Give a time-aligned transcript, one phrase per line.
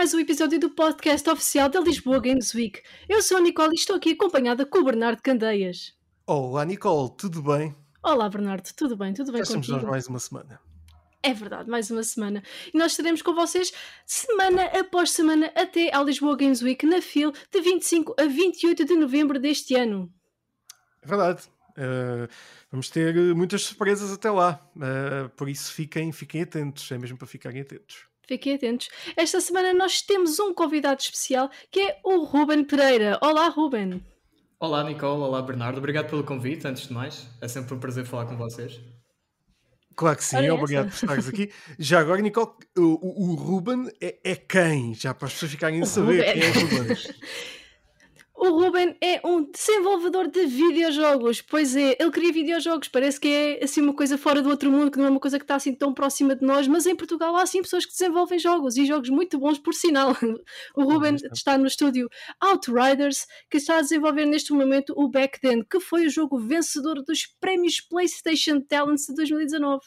[0.00, 2.80] mais um episódio do podcast oficial da Lisboa Games Week.
[3.06, 5.94] Eu sou a Nicole e estou aqui acompanhada com o Bernardo Candeias.
[6.26, 7.76] Olá Nicole, tudo bem?
[8.02, 9.12] Olá Bernardo, tudo bem?
[9.12, 9.82] Tudo bem Já estamos contigo?
[9.82, 10.58] nós mais uma semana.
[11.22, 12.42] É verdade, mais uma semana.
[12.72, 13.74] E nós estaremos com vocês
[14.06, 18.96] semana após semana até à Lisboa Games Week na FIL de 25 a 28 de
[18.96, 20.10] novembro deste ano.
[21.02, 21.42] É verdade.
[21.72, 22.26] Uh,
[22.70, 24.66] vamos ter muitas surpresas até lá.
[24.74, 28.09] Uh, por isso fiquem, fiquem atentos, é mesmo para ficarem atentos.
[28.30, 28.88] Fiquem atentos.
[29.16, 33.18] Esta semana nós temos um convidado especial que é o Ruben Pereira.
[33.20, 34.00] Olá, Ruben.
[34.60, 35.22] Olá, Nicole.
[35.22, 35.78] Olá, Bernardo.
[35.78, 37.26] Obrigado pelo convite, antes de mais.
[37.40, 38.80] É sempre um prazer falar com vocês.
[39.96, 41.06] Claro que sim, obrigado essa.
[41.08, 41.52] por estares aqui.
[41.76, 44.94] Já agora, Nicole, o, o- Ruben é, é quem?
[44.94, 46.32] Já para as pessoas ficarem a saber Ruben.
[46.32, 46.96] quem é o Ruben.
[48.42, 51.42] O Ruben é um desenvolvedor de videojogos.
[51.42, 52.88] Pois é, ele cria videojogos.
[52.88, 55.38] Parece que é assim uma coisa fora do outro mundo, que não é uma coisa
[55.38, 58.38] que está assim tão próxima de nós, mas em Portugal há sim pessoas que desenvolvem
[58.38, 60.16] jogos e jogos muito bons, por sinal.
[60.74, 61.28] O Ruben está.
[61.34, 62.08] está no estúdio
[62.40, 67.02] Outriders, que está a desenvolver neste momento o Back Then, que foi o jogo vencedor
[67.02, 69.80] dos prémios PlayStation Talents de 2019.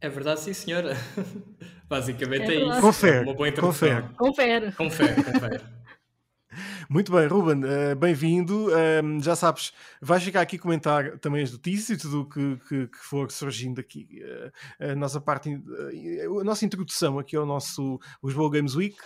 [0.00, 0.96] É verdade, sim, senhora.
[1.88, 2.80] Basicamente É é, isso.
[2.80, 3.88] Confere, Uma boa introdução.
[4.16, 4.72] confere.
[4.72, 4.72] Confere.
[4.72, 5.79] Confere, confere.
[6.92, 8.76] Muito bem, Ruben, eh, bem-vindo.
[8.76, 12.88] Ehm, já sabes, vais ficar aqui comentar também as notícias e tudo o que, que,
[12.88, 14.08] que for surgindo aqui.
[14.80, 18.96] Eh, a nossa parte, eh, a nossa introdução aqui ao nosso Lisboa Games Week.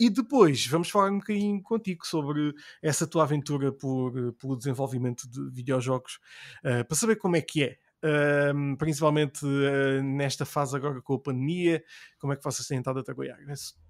[0.00, 5.50] E depois vamos falar um bocadinho contigo sobre essa tua aventura por, pelo desenvolvimento de
[5.52, 6.18] videojogos,
[6.62, 7.76] para saber como é que é.
[8.02, 11.82] Ehm, principalmente eh, nesta fase agora com a pandemia,
[12.18, 13.38] como é que vocês têm estado a trabalhar?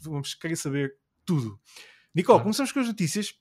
[0.03, 1.59] Vamos querer saber tudo.
[2.15, 2.43] Nicole, Claro.
[2.45, 3.35] começamos com as notícias.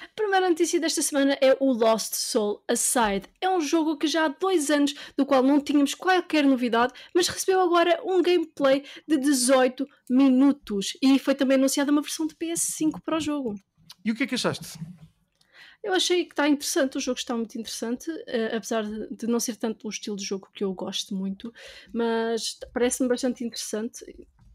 [0.00, 3.26] A primeira notícia desta semana é o Lost Soul Aside.
[3.40, 7.28] É um jogo que já há dois anos, do qual não tínhamos qualquer novidade, mas
[7.28, 10.96] recebeu agora um gameplay de 18 minutos.
[11.02, 13.54] E foi também anunciada uma versão de PS5 para o jogo.
[14.04, 14.78] E o que é que achaste?
[15.82, 19.56] Eu achei que está interessante, o jogo está muito interessante, eh, apesar de, não ser
[19.56, 21.52] tanto o estilo de jogo que eu gosto muito,
[21.92, 24.04] mas parece-me bastante interessante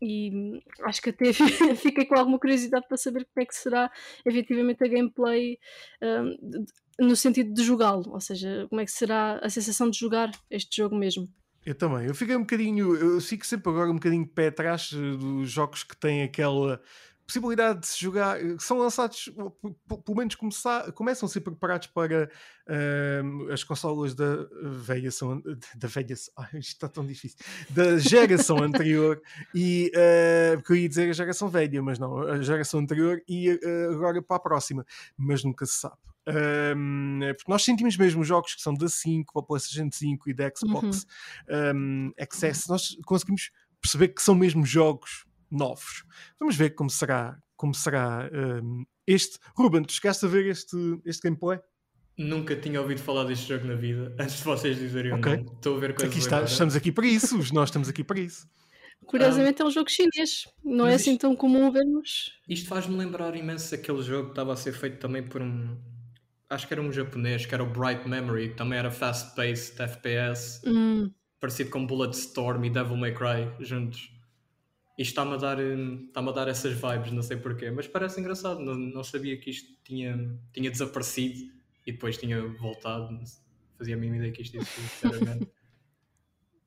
[0.01, 1.33] e acho que até
[1.75, 3.91] fiquei com alguma curiosidade para saber como é que será
[4.25, 5.59] efetivamente a gameplay
[6.41, 6.65] de-
[6.99, 10.77] no sentido de jogá-lo, ou seja, como é que será a sensação de jogar este
[10.77, 11.29] jogo mesmo.
[11.65, 12.07] Eu também.
[12.07, 12.95] Eu fiquei um bocadinho.
[12.95, 16.81] Eu fico sempre agora um bocadinho de pé atrás eh, dos jogos que têm aquela
[17.27, 19.29] possibilidade de se jogar, eh, que são lançados,
[20.05, 22.31] pelo menos começar, começam a ser preparados para
[22.69, 25.43] ehm, as consolas da velha são
[25.75, 27.37] da velha ai, isto está tão difícil
[27.69, 29.21] da geração anterior
[29.53, 33.49] e eh, porque eu ia dizer a geração velha, mas não, a geração anterior e
[33.49, 34.85] eh, agora para a próxima,
[35.17, 35.97] mas nunca se sabe.
[36.27, 40.49] Ehm, porque nós sentimos mesmo jogos que são da 5 para PlayStation 5 e da
[40.55, 41.05] Xbox
[41.75, 43.51] um, Access, nós conseguimos
[43.81, 46.03] perceber que são mesmo jogos novos.
[46.39, 48.29] Vamos ver como será, como será
[48.61, 49.37] um, este.
[49.55, 50.75] Ruben, tu chegaste a ver este,
[51.05, 51.59] este gameplay?
[52.17, 55.33] Nunca tinha ouvido falar deste jogo na vida, antes de vocês dizerem Ok.
[55.33, 55.49] o nome.
[55.55, 58.47] Estou a ver coisas Aqui está, estamos aqui para isso, nós estamos aqui para isso.
[59.05, 62.31] Curiosamente é um jogo chinês, não é assim isto- tão comum vermos.
[62.49, 65.77] Isto faz-me lembrar imenso aquele jogo que estava a ser feito também por um...
[66.49, 70.61] Acho que era um japonês, que era o Bright Memory, que também era fast-paced, FPS,
[70.65, 74.09] Hum, parecido com Bulletstorm e Devil May Cry juntos.
[74.97, 78.19] Isto está-me a, dar, hum, está-me a dar essas vibes, não sei porquê, mas parece
[78.19, 78.59] engraçado.
[78.59, 81.51] Não, não sabia que isto tinha, tinha desaparecido
[81.85, 83.17] e depois tinha voltado.
[83.77, 85.47] Fazia a mínima ideia que isto existia, sinceramente.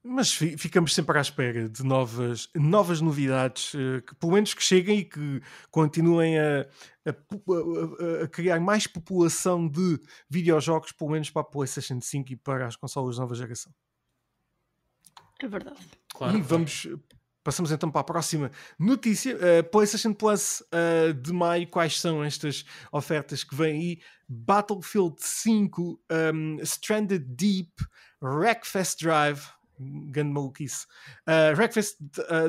[0.03, 4.63] Mas fi- ficamos sempre à espera de novas, novas novidades, eh, que pelo menos que
[4.63, 6.67] cheguem e que continuem a-
[7.05, 12.67] a- a criar mais população de videojogos, pelo menos para a PlayStation 5 e para
[12.67, 13.71] as consolas de nova geração.
[15.39, 15.81] é verdade.
[16.15, 16.87] Claro, e vamos,
[17.43, 19.37] passamos então para a próxima notícia.
[19.37, 24.03] Uh, PlayStation Plus uh, de maio, quais são estas ofertas que vêm aí?
[24.29, 26.01] Battlefield 5,
[26.33, 27.71] um, Stranded Deep,
[28.23, 29.43] Wreckfest Drive,
[29.79, 30.87] grande maluquice,
[31.27, 31.97] uh, Wreckfest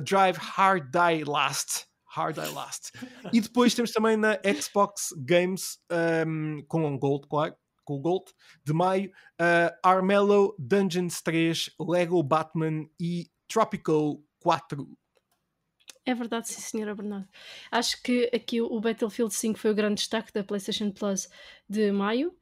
[0.04, 1.92] Drive Hard Die Last.
[2.12, 2.92] Hard Die Last.
[3.32, 5.80] E depois temos também na Xbox Games
[6.28, 7.56] um, com Gold, claro,
[7.86, 8.26] com Gold
[8.66, 9.10] de maio,
[9.40, 14.88] uh, Armello Dungeons 3, Lego Batman e Tropico 4.
[16.06, 17.28] É verdade, sim, senhora Bernardo.
[17.72, 21.30] Acho que aqui o Battlefield 5 foi o grande destaque da PlayStation Plus
[21.70, 22.36] de maio.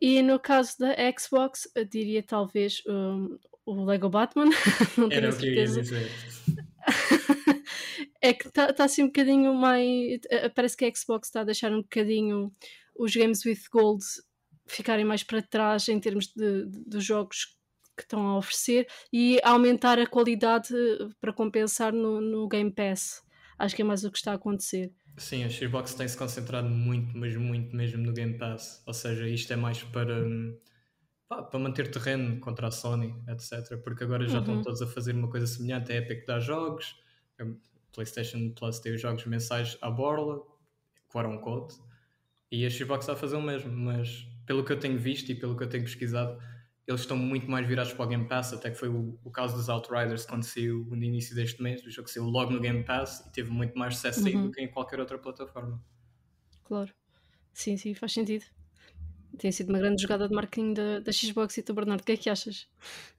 [0.00, 3.36] E no caso da Xbox, eu diria talvez um,
[3.66, 4.46] o Lego Batman.
[4.96, 5.80] Não tenho Era a o que eu ia certeza.
[5.82, 6.10] dizer.
[8.20, 10.20] é que está tá assim um bocadinho mais.
[10.30, 12.52] eh, Parece que a Xbox está a deixar um bocadinho
[12.96, 14.04] os Games with Gold
[14.66, 17.56] ficarem mais para trás em termos de, de- de jogos
[17.96, 20.68] que estão a oferecer e aumentar a qualidade
[21.20, 23.22] para compensar no, no Game Pass.
[23.58, 24.92] Acho que é mais o que está a acontecer.
[25.16, 28.82] Sim, a Xbox tem se concentrado muito, mas muito mesmo no Game Pass.
[28.86, 30.24] Ou seja, isto é mais para,
[31.28, 33.78] pá, para manter terreno contra a Sony, etc.
[33.82, 34.62] Porque agora já estão Uhum.
[34.62, 35.92] todos a fazer uma coisa semelhante.
[35.92, 36.96] A Epic dá jogos,
[37.40, 37.44] a
[37.92, 40.40] PlayStation Plus tem os jogos mensais à borla,
[41.08, 41.74] quote code,
[42.50, 43.70] e a Xbox está a fazer o mesmo.
[43.70, 46.38] Mas pelo que eu tenho visto e pelo que eu tenho pesquisado,
[46.86, 49.56] eles estão muito mais virados para o Game Pass, até que foi o, o caso
[49.56, 53.20] dos Outriders quando saiu no início deste mês, o jogo saiu logo no Game Pass
[53.26, 54.42] e teve muito mais sucesso aí Uhum.
[54.42, 55.82] do que em qualquer outra plataforma.
[56.64, 56.92] Claro.
[57.54, 58.44] Sim, sim, faz sentido.
[59.38, 62.12] Tem sido uma grande jogada de marketing da, da Xbox e tu, Bernardo, o que
[62.12, 62.68] é que achas?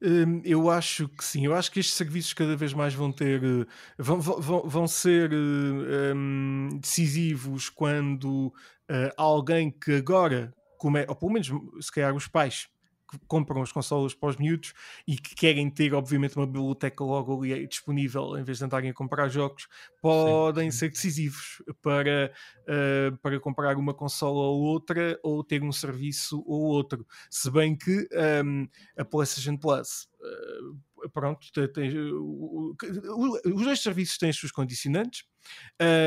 [0.02, 3.42] Hum, eu acho que sim, eu acho que estes serviços cada vez mais vão ter
[3.44, 3.66] eh,
[3.98, 8.54] vão, vão- vão, vão ser eh, hum, decisivos quando
[8.90, 11.48] eh, alguém que agora come, ou pelo menos
[11.82, 12.68] se calhar os pais
[13.10, 14.74] que compram as consolas para os miúdos
[15.08, 18.94] e que querem ter obviamente uma biblioteca logo ali disponível em vez de andarem a
[18.94, 19.68] comprar jogos
[20.02, 20.78] podem sim.
[20.80, 22.32] ser decisivos para,
[22.68, 27.76] eh, para comprar uma consola ou outra ou ter um serviço ou outro se bem
[27.76, 28.08] que
[28.44, 28.68] hum,
[28.98, 30.08] a PlayStation Plus.
[30.24, 32.76] eh, pronto, te- tem- o- o-
[33.16, 35.24] o- os dois serviços têm as suas condicionantes.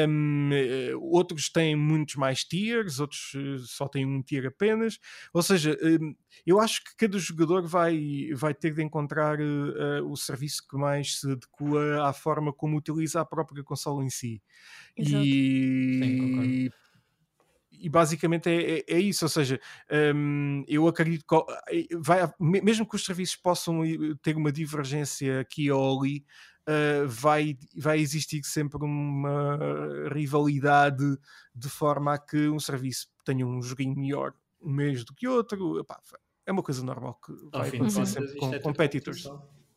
[0.08, 4.98] Um, eh, outros têm muitos mais tiers, outros eh, só têm um tier apenas.
[5.32, 6.14] Ou seja, um,
[6.46, 9.44] eu acho que cada jogador vai, vai ter de encontrar eh,
[9.98, 14.10] eh, o serviço que mais se adequa à forma como utiliza a própria consola em
[14.10, 14.42] si.
[14.96, 15.38] Exato.
[16.02, 16.54] Sim, concordo.
[17.80, 19.60] E, basicamente é, é- é isso, ou seja,
[20.14, 21.34] hum, eu acredito que
[21.74, 23.80] eh, vai, mesmo que os serviços possam
[24.22, 26.24] ter uma divergência aqui ou ali,
[26.66, 29.58] eh, vai, vai existir sempre uma
[30.12, 31.04] rivalidade
[31.54, 35.78] de forma a que um serviço tenha um joguinho melhor um mês do que outro.
[35.80, 36.00] Epá,
[36.44, 39.18] é uma coisa normal que Ao vai acontecer sempre isto com é competitors.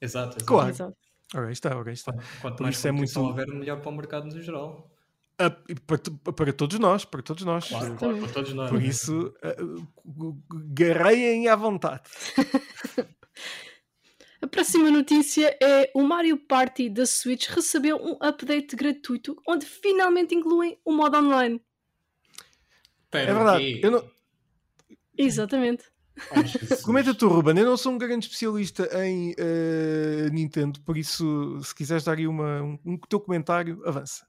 [0.01, 0.45] Exato, exato.
[0.45, 0.69] Claro.
[0.69, 0.97] Exato.
[1.33, 2.13] Ora, está, ora, está.
[2.41, 4.91] Quanto mais isso é muito- houver, melhor para o mercado no geral.
[5.87, 7.67] Para, para todos nós, para todos nós.
[7.67, 8.69] Claro, claro, para todos nós.
[8.69, 9.55] Por isso, ah,
[10.73, 12.03] garreiem à vontade.
[14.41, 20.33] A próxima notícia é o Mario Party da Switch recebeu um update gratuito onde finalmente
[20.33, 21.61] incluem o modo online.
[23.05, 23.81] Espera, É verdade.
[23.81, 24.03] não,
[25.15, 25.83] Exatamente.
[26.45, 26.81] Jesus.
[26.81, 27.57] comenta tu, Ruben.
[27.57, 32.27] Eu não sou um grande especialista em eh, Nintendo, por isso, se quiseres dar aí
[32.27, 34.25] uma, um, um teu comentário, avança.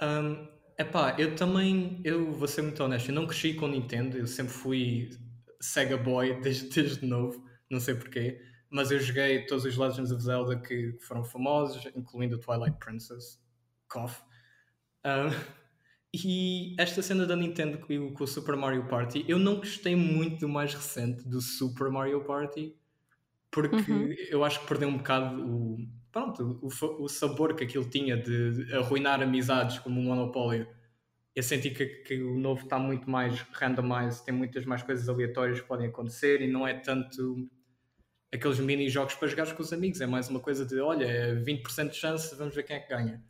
[0.00, 0.48] Um,
[0.78, 4.52] epá, eu também, eu vou ser muito honesto, eu não cresci com Nintendo, eu sempre
[4.52, 5.10] fui
[5.60, 10.22] Sega Boy desde, desde novo, não sei porquê, mas eu joguei todos os Legends of
[10.22, 13.40] Zelda que, foram famosos, incluindo Twilight Princess,
[13.88, 14.12] Cough.
[15.06, 15.28] Um,
[16.14, 19.96] e esta cena da Nintendo com, o- com o Super Mario Party, eu não gostei
[19.96, 22.76] muito do mais recente, do Super Mario Party,
[23.50, 24.14] porque Uhum.
[24.30, 25.78] eu acho que perdeu um bocado o,
[26.14, 26.68] pronto, o,
[27.04, 30.68] o sabor que aquilo tinha de arruinar amizades como o Monopólio.
[31.34, 35.60] Eu senti que, que o novo está muito mais randomized, tem muitas mais coisas aleatórias
[35.60, 37.50] que podem acontecer e não é tanto
[38.32, 41.34] aqueles mini jogos para jogar com os amigos, é mais uma coisa de olha, é
[41.34, 43.24] 20% de chance, vamos ver quem é que ganha.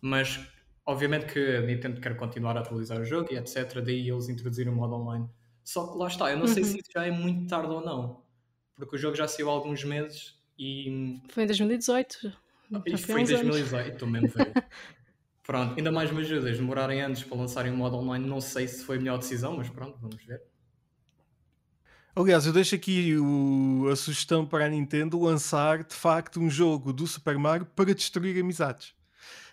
[0.00, 0.40] Mas
[0.86, 3.80] obviamente que a Nintendo quer continuar a atualizar o jogo e etc.
[3.84, 5.28] Daí eles introduziram o modo online.
[5.64, 6.68] Só que lá está, eu não sei Uhum.
[6.68, 8.24] se isso já é muito tarde ou não,
[8.74, 12.32] porque o jogo já saiu há alguns meses e Foi em 2018.
[12.70, 13.46] Já e foi em uns anos.
[13.46, 14.54] 2018, estou mesmo velho.
[15.44, 18.84] Pronto, ainda mais me ajudas, demorarem anos para lançarem o modo online, não sei se
[18.84, 20.40] foi a melhor decisão, mas pronto, vamos ver.
[22.14, 26.92] Aliás, eu deixo aqui o- a sugestão para a Nintendo lançar de facto um jogo
[26.92, 28.94] do Super Mario para destruir amizades.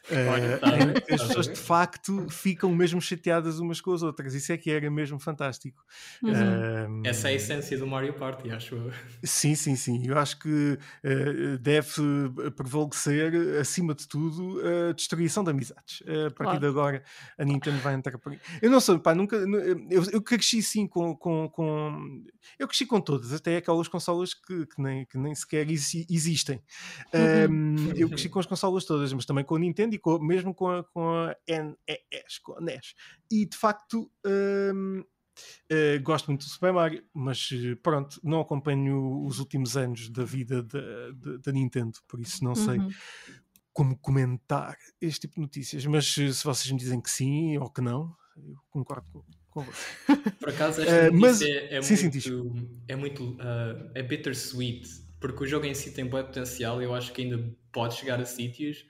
[0.10, 0.60] Eh,
[1.06, 4.34] que as tá pessoas de facto ficam mesmo chateadas umas com as outras.
[4.34, 5.84] Isso é que era mesmo fantástico.
[6.24, 6.32] Uhum.
[6.34, 8.92] Ehm, Essa é a essência do Mario Party, acho eu.
[9.24, 10.08] Sim, sim, sim.
[10.08, 11.92] Eu acho que eh, deve
[12.56, 16.02] prevalecer, acima de tudo, a destruição de amizades.
[16.06, 16.60] Eh, a partir Claro.
[16.60, 17.04] de agora,
[17.38, 18.40] a Nintendo vai entrar por aí.
[18.62, 19.46] Eu não sei, pá, nunca.
[19.46, 19.58] nu-
[19.90, 22.24] Eu, eu cresci sim com, com, com-
[22.58, 26.62] Eu cresci com todas, até aquelas consolas que, que nem, que nem sequer exi- existem.
[27.14, 27.76] Uhum.
[27.86, 30.54] Um, eu cresci com as consolas todas, mas também com a Nintendo e com- mesmo
[30.54, 32.94] com a, com a NES, com a NES.
[33.32, 34.12] E de facto.
[34.26, 35.04] um,
[35.72, 40.26] Uh, gosto muito do Super Mario, mas uh, pronto, não acompanho os últimos anos da
[40.26, 42.90] vida da, Nintendo, por isso não sei Uhum.
[43.72, 45.86] como comentar este tipo de notícias.
[45.86, 49.62] Mas uh, se vocês me dizem que sim ou que não, eu concordo com, com
[49.62, 49.96] vocês.
[50.42, 52.82] Por acaso, esta Eh, mas- é, é sim, sim, muito.
[52.90, 53.38] é muito.
[53.40, 54.90] ah, é bittersweet,
[55.22, 58.26] porque o jogo em si tem bom potencial, eu acho que ainda pode chegar a
[58.26, 58.86] sítios,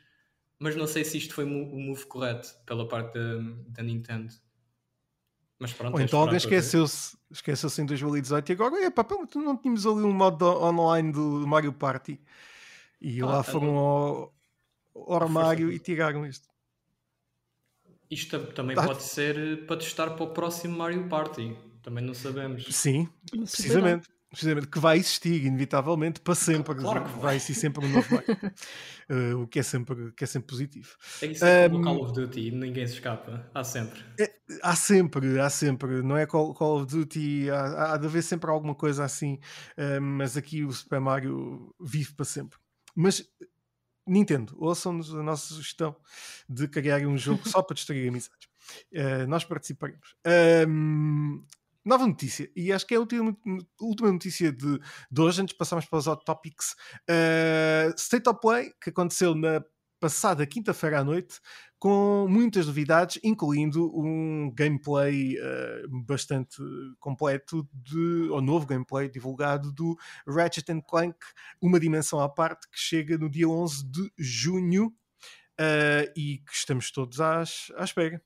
[0.60, 3.38] mas não sei se isto foi o move correto pela parte da,
[3.70, 4.32] da Nintendo.
[5.58, 10.04] Mas pronto, Ou então alguém esqueceu-se esqueceu em 2018 e agora, epá, não tínhamos ali
[10.04, 12.20] um modo online do Mario Party
[13.02, 14.34] e Ah, lá tá foram ao,
[14.96, 16.48] ao armário e tiraram isto.
[18.10, 18.86] Isto tam- também Tá.
[18.86, 21.56] pode ser para testar para o próximo Mario Party.
[21.84, 22.66] Também não sabemos.
[22.76, 24.08] Sim, Não precisamente.
[24.30, 26.76] Precisamente, que vai existir, inevitavelmente, para sempre.
[26.76, 27.20] Claro que vai.
[27.20, 27.36] vai.
[27.38, 28.28] existir sempre um novo Mario.
[29.12, 30.96] Eh, o que é sempre, que é sempre positivo.
[31.24, 33.50] É isso é Um, o Call of Duty ninguém se escapa.
[33.56, 34.00] Há sempre.
[34.62, 38.52] Há sempre, há sempre, não é Call, Call of Duty, há, há de haver sempre
[38.52, 39.40] alguma coisa assim,
[39.76, 42.60] eh, mas aqui o Super Mario vive para sempre.
[42.96, 43.28] Mas
[44.10, 45.96] Nintendo, ouçam-nos a nossa sugestão
[46.48, 48.48] de criar um jogo só para destruir amizades.
[48.92, 50.16] Eh, nós participaremos.
[50.26, 51.44] Ahm,
[51.90, 53.36] nova notícia, e acho que é a última,
[53.82, 54.80] última notícia de,
[55.12, 56.76] de hoje, antes de passarmos para os hot topics.
[57.10, 59.62] Eh, State of Play, que aconteceu na
[60.00, 61.40] passada quinta-feira à noite,
[61.78, 66.62] com muitas novidades, incluindo um gameplay eh, bastante
[67.00, 71.18] completo, de, ou novo gameplay divulgado do Ratchet Clank,
[71.62, 74.94] uma dimensão à parte, que chega no dia 11 de junho
[75.60, 78.22] eh, e que estamos todos às, à espera.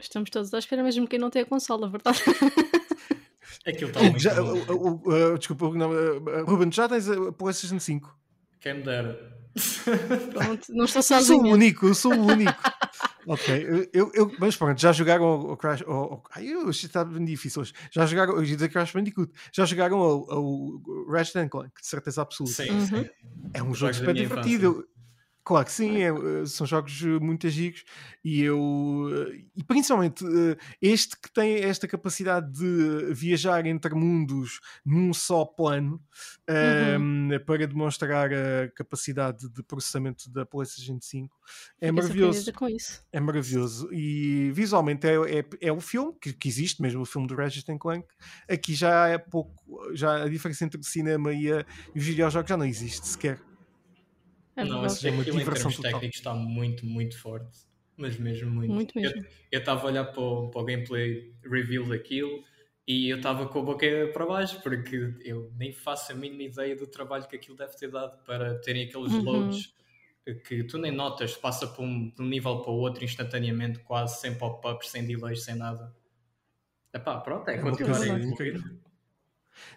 [0.00, 2.18] Estamos todos à espera, mesmo quem não tem a consola, verdade?
[3.66, 4.54] Aquilo está muito Já, bom.
[4.72, 8.16] o- o- o- desculpa, não, eh, Ruben, já tens a PlayStation 5?
[8.60, 9.38] Quem me dera.
[10.32, 12.52] Pronto, não estou Eu sou o único, eu sou o único.
[13.26, 15.82] ok, eu, eu, mas pronto, já jogaram o, o Crash.
[15.82, 17.72] O, o, ai, está bem difícil hoje.
[17.90, 19.32] Já jogaram, eu ia dizer Crash Bandicoot.
[19.52, 22.54] Já jogaram o, o Ratchet and Clank, de certeza absoluta.
[22.54, 22.86] Sim, Uhum.
[22.86, 23.08] sim.
[23.52, 24.86] É um jogo super divertido.
[25.42, 27.84] Claro que sim, é, eh, são jogos eh, muito agigos
[28.22, 30.24] e eu eh, e principalmente
[30.82, 36.00] este que tem esta capacidade de viajar entre mundos num só plano
[36.48, 37.32] Uhum.
[37.32, 41.36] ehm, para demonstrar a capacidade de processamento da PlayStation 5
[41.80, 42.38] é Fiquei maravilhoso.
[43.12, 47.26] É maravilhoso e visualmente é, é, é o filme que, que existe, mesmo o filme
[47.28, 48.06] do Ratchet and Clank.
[48.48, 49.54] Aqui já é pouco,
[49.94, 53.49] já a diferença entre o cinema e, a, e os videojogos já não existe sequer.
[54.60, 55.92] É não, esse aquilo em termos total.
[55.92, 57.58] técnicos está muito, muito forte.
[57.96, 58.72] Mas mesmo muito.
[58.72, 59.26] Muito Eu- mesmo.
[59.52, 62.42] Eu estava a olhar para o, para o gameplay reveal daquilo
[62.86, 66.74] e eu estava com a boca para baixo porque eu nem faço a mínima ideia
[66.76, 69.22] do trabalho que aquilo deve ter dado para terem aqueles Uhum.
[69.24, 69.74] loads
[70.46, 74.20] que tu nem notas, passa por um, de um nível para o outro instantaneamente, quase
[74.20, 75.92] sem pop-ups, sem delays, sem nada.
[76.94, 78.20] Epá, pronto, é É continuar.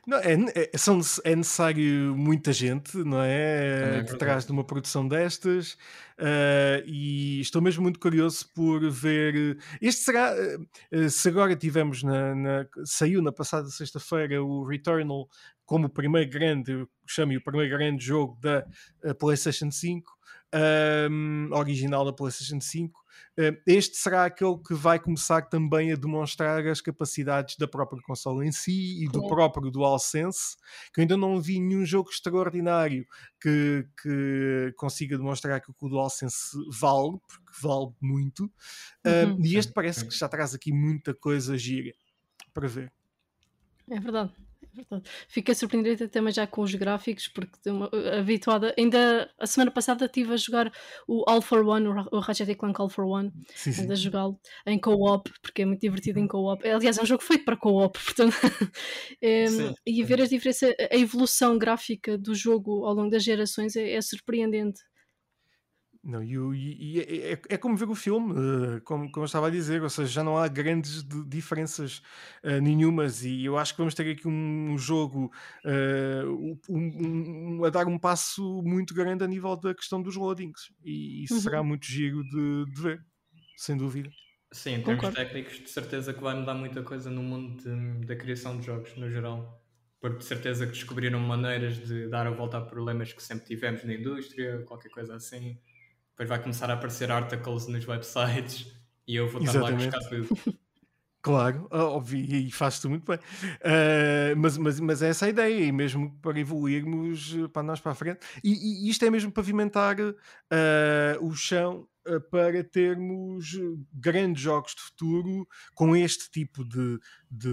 [0.08, 0.34] Não, é,
[0.74, 4.00] é, são, é necessário muita gente, não é?
[4.00, 4.46] é Detrás verdade.
[4.48, 5.78] de uma produção destas,
[6.18, 9.58] ah, e estou mesmo muito curioso por ver.
[9.82, 10.34] Este será.
[10.34, 15.28] ah, se agora tivemos na, na- Saiu na passada sexta-feira o Returnal
[15.66, 18.66] como o primeiro grande, eu chamo o primeiro grande jogo da
[19.18, 20.12] PlayStation 5,
[20.54, 23.03] ahm, original da PlayStation 5.
[23.38, 28.46] Uh, este será aquele que vai começar também a demonstrar as capacidades da própria consola
[28.46, 30.56] em si e do próprio DualSense,
[30.94, 33.06] que eu ainda não vi nenhum jogo extraordinário
[33.42, 38.46] que, que consiga demonstrar que o DualSense vale, porque vale muito.
[39.06, 39.46] Uh, Uhum.
[39.46, 41.94] e este parece que já traz aqui muita coisa gira
[42.54, 42.92] para ver.
[43.90, 44.34] É verdade.
[44.72, 45.04] É verdade.
[45.28, 48.74] Fiquei surpreendida também já com os gráficos, porque estou uma- habituada.
[48.78, 50.72] Ainda a semana passada estive a jogar
[51.08, 53.82] o All for One, o Ra- o Ratchet Clank All for One, Sim, sim.
[53.82, 56.68] ainda a jogá-lo em co-op, porque é muito divertido em co-op.
[56.68, 58.34] Aliás, é um jogo feito para co-op, portanto.
[59.22, 63.94] Sim, e ver as diferenças, a evolução gráfica do jogo ao longo das gerações é,
[63.94, 64.82] é surpreendente.
[66.06, 68.34] Não, e, e- e é, é- é como ver o filme,
[68.78, 72.02] eh, como, como eu estava a dizer, ou seja, já não há grandes de- diferenças
[72.44, 75.32] eh, nenhumas, e eu acho que vamos ter aqui um, jogo
[75.66, 80.74] um- um- um- a dar um passo muito grande a nível da questão dos loadings,
[80.84, 81.42] e isso Uhum.
[81.42, 83.06] será muito giro de, de ver,
[83.56, 84.14] sem dúvida.
[84.54, 85.16] Sim, em termos Concordo.
[85.16, 88.96] técnicos, de certeza que vai mudar muita coisa no mundo de- da criação de jogos,
[88.96, 89.60] no geral.
[90.00, 93.84] Porque de certeza que descobriram maneiras de dar a volta a problemas que sempre tivemos
[93.84, 95.60] na indústria, qualquer coisa assim.
[96.14, 98.72] Depois vai começar a aparecer articles nos websites
[99.08, 100.30] e eu vou estar lá a buscar tudo.
[101.24, 103.18] Claro, óbvio, e faz tu muito bem.
[103.64, 107.80] Ah, mas, mas, mas é essa a ideia, e mesmo para evoluirmos eh, para nós
[107.80, 108.20] para a frente.
[108.44, 113.58] E, e isto é mesmo pavimentar ah, o chão ah, para termos
[113.94, 117.00] grandes jogos de futuro com este tipo de,
[117.32, 117.50] de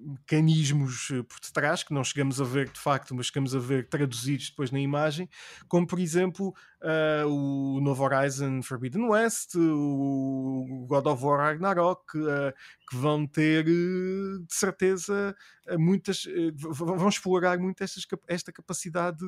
[0.00, 3.88] mecanismos eh, por detrás que não chegamos a ver de facto, mas chegamos a ver
[3.88, 5.28] traduzidos depois na imagem,
[5.68, 12.54] como por exemplo ah, o novo Horizon Forbidden West, o God of War Ragnarok, ah,
[12.88, 15.34] que vão ter de certeza
[15.78, 16.24] muitas,
[16.56, 19.24] vão explorar muito estas esta capacidade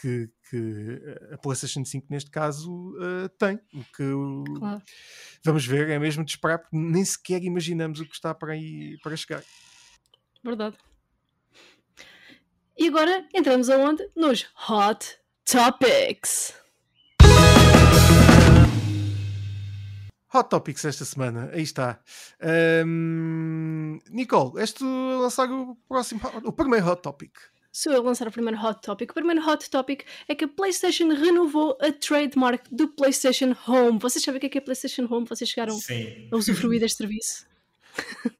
[0.00, 1.00] que, que,
[1.32, 3.56] a PlayStation 5 neste caso uh, tem.
[3.74, 4.82] O que claro.
[5.44, 8.96] vamos ver é mesmo de esperar, porque nem sequer imaginamos o que está para aí
[9.02, 9.42] para chegar.
[10.42, 10.76] Verdade.
[12.76, 14.08] E agora entramos aonde?
[14.14, 16.54] Nos Hot Topics.
[20.32, 22.00] Hot Topics esta semana, aí está.
[22.86, 27.32] Um, Nicole, és tu a lançar o próximo, o primeiro Hot Topic?
[27.72, 29.10] Sou eu a lançar o primeiro Hot Topic.
[29.10, 33.98] O primeiro Hot Topic é que a PlayStation renovou a trademark do PlayStation Home.
[33.98, 35.26] Vocês sabem o que é, que é PlayStation Home?
[35.26, 36.28] Vocês chegaram Sim.
[36.30, 37.47] a usufruir deste serviço?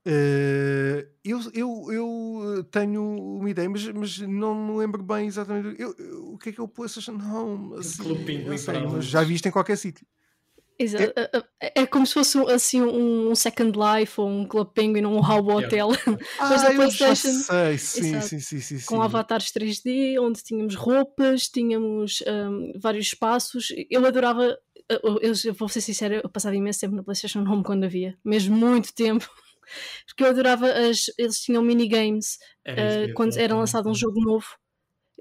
[0.06, 5.94] Uh, eu, eu, eu tenho uma ideia, mas, mas não me lembro bem exatamente eu,
[5.98, 7.78] eu, o que é que o PlayStation Home.
[7.78, 8.56] Assim, Clube
[9.00, 10.06] já viste em qualquer sítio.
[10.78, 11.12] Exato.
[11.16, 15.14] É, é, é, como se fosse assim um Second Life ou um Club Penguin ou
[15.14, 15.90] um How Hotel.
[15.90, 16.18] Yeah.
[16.38, 17.32] Mas ah, PlayStation.
[17.32, 17.78] Sei.
[17.78, 23.72] Sim, sim, sim, sim, Com avatares 3D, onde tínhamos roupas, tínhamos um, vários espaços.
[23.90, 24.56] Eu adorava.
[24.88, 28.56] Eu, eu, vou ser sincera, eu passava imenso tempo na PlayStation Home quando havia, mesmo
[28.56, 29.28] muito tempo.
[30.06, 31.06] Porque eu adorava as.
[31.18, 34.46] Eles tinham minigames uh, quando era lançado um jogo novo.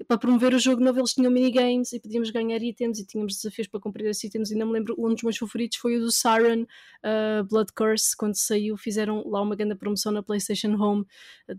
[0.06, 3.66] Para promover o jogo novo eles tinham minigames e podíamos ganhar itens e tínhamos desafios
[3.66, 4.50] para cumprir esses itens.
[4.50, 8.16] E não me lembro, um dos meus favoritos foi o do Siren uh, Blood Curse,
[8.16, 11.04] quando saiu fizeram lá uma grande promoção na Playstation Home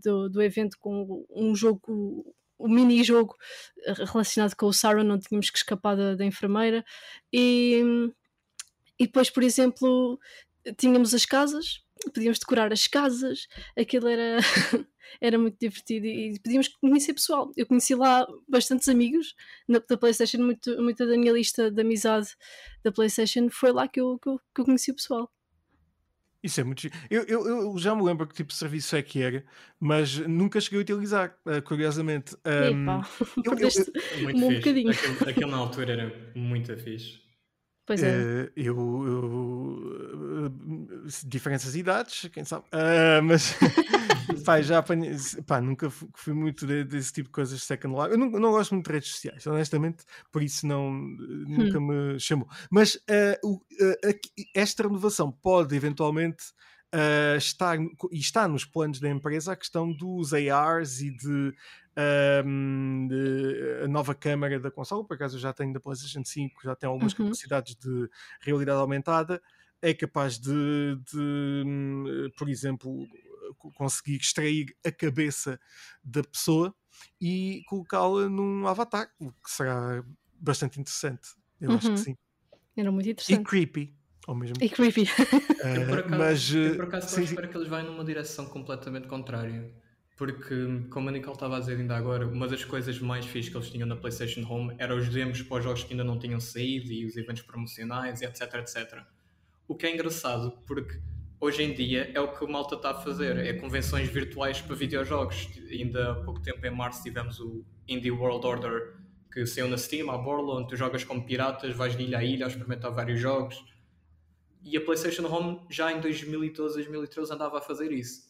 [0.02, 3.34] do, do evento com um jogo o um mini-jogo
[4.12, 6.84] relacionado com o Siren, onde tínhamos que escapar da, da enfermeira.
[7.32, 7.82] E,
[8.98, 10.20] e depois, por exemplo,
[10.76, 11.82] tínhamos as casas
[12.12, 13.46] podíamos decorar as casas,
[13.78, 14.38] aquilo era,
[15.20, 17.52] era muito divertido e podíamos conhecer pessoal.
[17.56, 19.34] Eu conheci lá bastantes amigos
[19.68, 22.28] na, da PlayStation, muito, muita da minha lista de amizade
[22.82, 25.30] da PlayStation foi lá que eu, que eu, que eu conheci o pessoal.
[26.42, 26.88] Isso é muito.
[27.10, 29.44] Eu, eu, eu, já me lembro que tipo de serviço é que era,
[29.78, 32.34] mas nunca cheguei a utilizar, uh, curiosamente.
[32.46, 33.08] Um, Epa,
[33.44, 34.90] eu, eu, eu, muito um bocadinho.
[34.90, 37.20] Aquele, aquele na altura era muito fixe.
[37.90, 38.14] Pois é.
[38.14, 43.56] Uh, eu, eu uh, diferenças de idades, quem sabe, uh, mas
[44.46, 48.12] pá, já apanhei, pá, nunca fui, fui muito de, desse tipo de coisas Second Life.
[48.12, 52.12] Eu não, não, gosto muito de redes sociais, honestamente, por isso não nunca hum.
[52.12, 52.48] me chamou.
[52.70, 52.96] Mas
[53.42, 53.60] o,
[54.54, 56.44] esta renovação pode eventualmente
[56.94, 61.54] uh, estar, e está nos planos da empresa a questão dos ARs e de
[62.44, 63.08] um,
[63.84, 66.88] a nova câmara da console, por acaso eu já tenho da PlayStation 5, já tem
[66.88, 67.26] algumas uhum.
[67.26, 68.08] capacidades de
[68.40, 69.42] realidade aumentada,
[69.82, 70.50] é capaz de,
[71.10, 73.06] de, hum, por exemplo,
[73.74, 75.58] conseguir extrair a cabeça
[76.04, 76.74] da pessoa
[77.20, 81.30] e colocá-la num avatar, o que será bastante interessante.
[81.60, 81.76] Eu uhum.
[81.76, 81.96] acho que uhum.
[81.96, 82.16] sim.
[82.76, 83.40] Era muito interessante.
[83.40, 83.94] E creepy.
[84.26, 85.02] Ao mesmo e creepy.
[85.02, 88.46] Uh, eu por acaso, mas, eu por acaso sim, espero que eles vão numa direção
[88.46, 89.72] completamente contrária
[90.20, 93.56] porque, como a Nicole estava a dizer ainda agora, uma das coisas mais fixas que
[93.56, 96.38] eles tinham na PlayStation Home era os demos para os jogos que ainda não tinham
[96.38, 99.02] saído e os eventos promocionais, etc, etc.
[99.66, 101.00] O que é engraçado, porque
[101.40, 104.76] hoje em dia é o que o Malta está a fazer, é convenções virtuais para
[104.76, 105.48] videojogos.
[105.70, 108.96] Ainda há pouco tempo, em março, tivemos o Indie World Order,
[109.32, 112.22] que saiu na Steam, à borla, onde tu jogas como piratas, vais de ilha a
[112.22, 113.64] ilha a experimentar vários jogos.
[114.62, 118.28] E a PlayStation Home já em 2012, 2013 andava a fazer isso.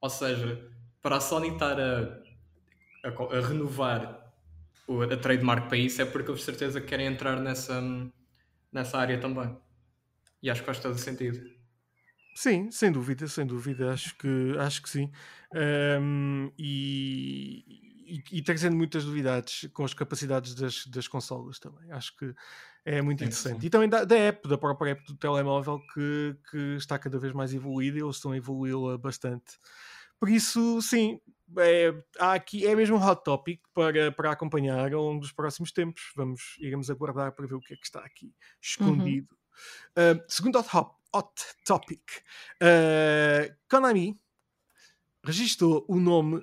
[0.00, 2.22] Ou seja, para a Sony estar a,
[3.04, 4.20] a, a renovar
[5.12, 7.80] a trademark para isso é porque eles de certeza querem entrar nessa,
[8.72, 9.56] nessa área também.
[10.42, 11.48] E acho que faz todo sentido.
[12.34, 15.10] Sim, sem dúvida, sem dúvida, acho que, acho que sim.
[15.54, 17.64] Um, e,
[18.06, 21.90] e, e, trazendo muitas novidades com as capacidades das, das consolas também.
[21.92, 22.34] Acho que
[22.84, 23.60] é muito interessante.
[23.60, 23.66] Sim.
[23.66, 27.32] E também da, da, app, da própria app do telemóvel, que, que está cada vez
[27.32, 29.58] mais evoluída e eles estão a evoluí-la bastante.
[30.20, 31.18] Por isso, sim,
[31.58, 35.72] é, há aqui, é mesmo um hot topic para, para acompanhar ao longo dos próximos
[35.72, 36.12] tempos.
[36.14, 39.34] Vamos, iremos aguardar para ver o que é que está aqui escondido.
[39.96, 40.16] Uhum.
[40.16, 41.32] Uh, segundo hot, hot
[41.64, 42.02] topic,
[42.62, 44.20] uh, Konami
[45.24, 46.42] registrou o nome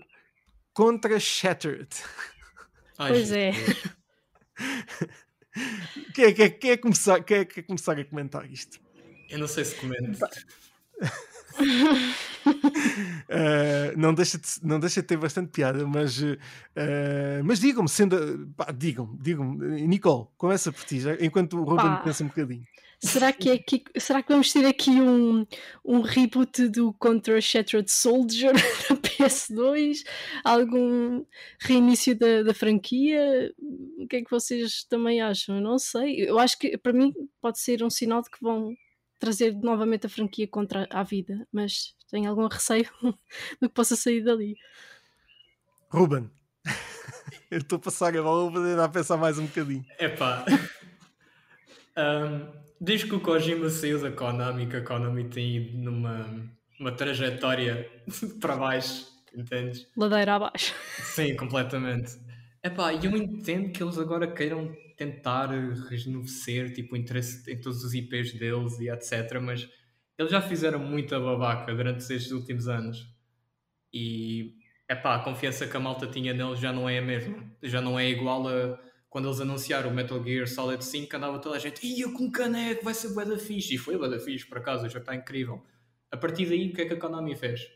[0.74, 1.90] Contra Shattered.
[2.98, 3.52] Ai, pois é.
[6.14, 8.80] quem, é, quem, é, quem, é começar, quem é, quer começar a comentar isto?
[9.30, 10.20] Eu não sei se comento.
[12.48, 12.54] uh,
[13.98, 16.38] não, deixa de, não deixa de ter bastante piada, mas, uh,
[17.44, 18.50] mas digam-me, sendo.
[18.56, 22.64] Pá, digam, digam Nicole, começa por ti, já, enquanto o Ruben pensa um bocadinho.
[23.00, 25.46] Será que, é aqui, será que vamos ter aqui um,
[25.86, 28.54] um reboot do Contra Shattered Soldier
[28.90, 30.04] da PS2?
[30.44, 31.24] Algum
[31.60, 33.54] reinício da, da franquia?
[34.00, 35.58] O que é que vocês também acham?
[35.58, 36.28] Eu não sei.
[36.28, 38.76] Eu acho que para mim pode ser um sinal de que vão
[39.20, 42.90] trazer novamente a franquia contra a vida, mas tenho algum receio
[43.62, 44.56] do que possa sair dali.
[45.90, 46.30] Ruben.
[47.50, 49.86] Eu estou a passar a bola, vou tentar pensar mais um bocadinho.
[50.00, 50.46] Epá.
[51.98, 56.26] um, diz que o Kojima saiu da Konami, que a Konami tem ido numa
[56.80, 57.90] uma trajetória
[58.40, 59.88] para baixo, entendes?
[59.96, 60.74] Ladeira abaixo.
[61.02, 62.18] Sim, completamente.
[62.68, 65.50] Epá, eu entendo que eles agora queiram tentar
[65.90, 69.40] rejuvenescer tipo, o interesse em todos os IPs deles e etc.
[69.42, 69.70] Mas
[70.18, 73.08] eles já fizeram muita babaca durante estes últimos anos.
[73.94, 74.56] E
[74.90, 77.42] epá, a confiança que a malta tinha neles já não é a mesma.
[77.64, 78.78] Já não é igual a
[79.10, 82.84] quando eles anunciaram o Metal Gear Solid 5, andava toda a gente, ia com caneco,
[82.84, 83.76] vai ser bué fixe.
[83.76, 85.66] E foi bué fixe, por acaso, já está incrível.
[86.12, 87.72] A partir daí, o que é que a Konami fez?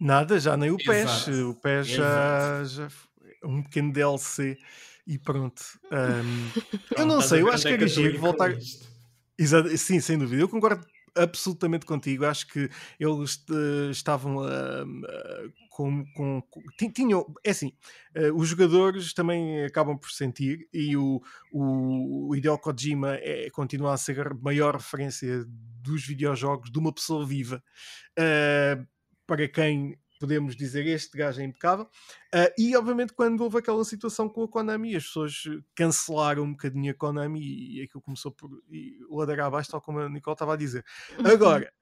[0.00, 1.28] Nada, já nem o PES.
[1.28, 2.88] O PES já, já
[3.44, 4.58] um pequeno DLC
[5.06, 5.62] e pronto.
[5.90, 6.60] Um,
[6.96, 8.56] eu não sei, eu acho que era giro voltar.
[9.38, 10.42] Exato, sim, sem dúvida.
[10.42, 10.84] Eu concordo
[11.18, 12.24] absolutamente contigo.
[12.24, 17.72] Acho que eles uh, estavam uh, com, com, com, tinham, é assim,
[18.16, 21.20] uh, os jogadores também acabam por sentir e o,
[21.52, 25.44] o, o Hideo Kojima é, continua a ser a maior referência
[25.82, 27.62] dos videojogos de uma pessoa viva
[29.26, 31.86] para quem podemos dizer este gajo é impecável.
[32.34, 36.90] Uh, e obviamente, quando houve aquela situação com a Konami, as pessoas cancelaram um bocadinho
[36.90, 38.50] a Konami e, aquilo começou por
[39.10, 40.84] ladrar abaixo, tal como a Nicole estava a dizer.
[41.18, 41.26] Uhum.
[41.26, 41.72] Agora.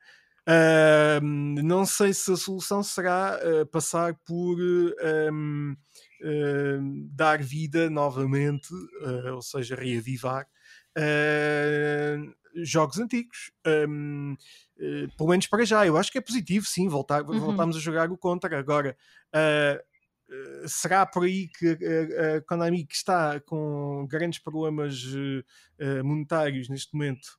[0.48, 5.76] Uh, não sei se a solução será uh, passar por um,
[6.22, 8.68] uh, dar vida novamente,
[9.34, 10.46] ou seja, reavivar
[12.62, 13.50] jogos antigos.
[13.66, 14.36] Um,
[14.78, 17.40] Uh, pelo menos para já, eu acho que é positivo, sim, voltar, uhum.
[17.40, 18.58] voltarmos a jogar o Contra.
[18.58, 18.96] Agora,
[19.34, 25.02] uh, uh, será por aí que a, a Konami, que está com grandes problemas
[26.04, 27.38] monetários neste momento,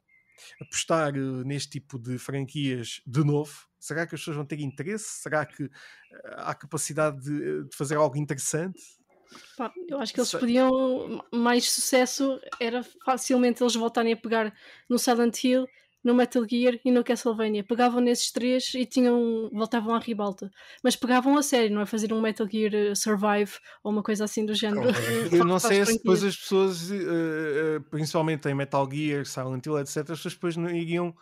[0.61, 3.67] apostar neste tipo de franquias de novo?
[3.79, 5.21] Será que as pessoas vão ter interesse?
[5.21, 5.69] Será que
[6.37, 8.81] há capacidade de, de fazer algo interessante?
[9.55, 14.53] Pá, eu acho que eles podiam mais sucesso era facilmente eles voltarem a pegar
[14.89, 15.67] no Silent Hill
[16.07, 17.65] no Metal Gear e no Castlevania.
[17.65, 20.49] Pegavam nesses três e tinham, voltavam à ribalta.
[20.81, 23.51] Mas pegavam a sério, não é fazer um Metal Gear eh, Survive
[23.83, 24.87] ou uma coisa assim do género.
[25.29, 29.97] Eu não sei se depois as pessoas, uh, principalmente em Metal Gear, Silent Hill, etc.,
[29.97, 31.13] as pessoas depois não iriam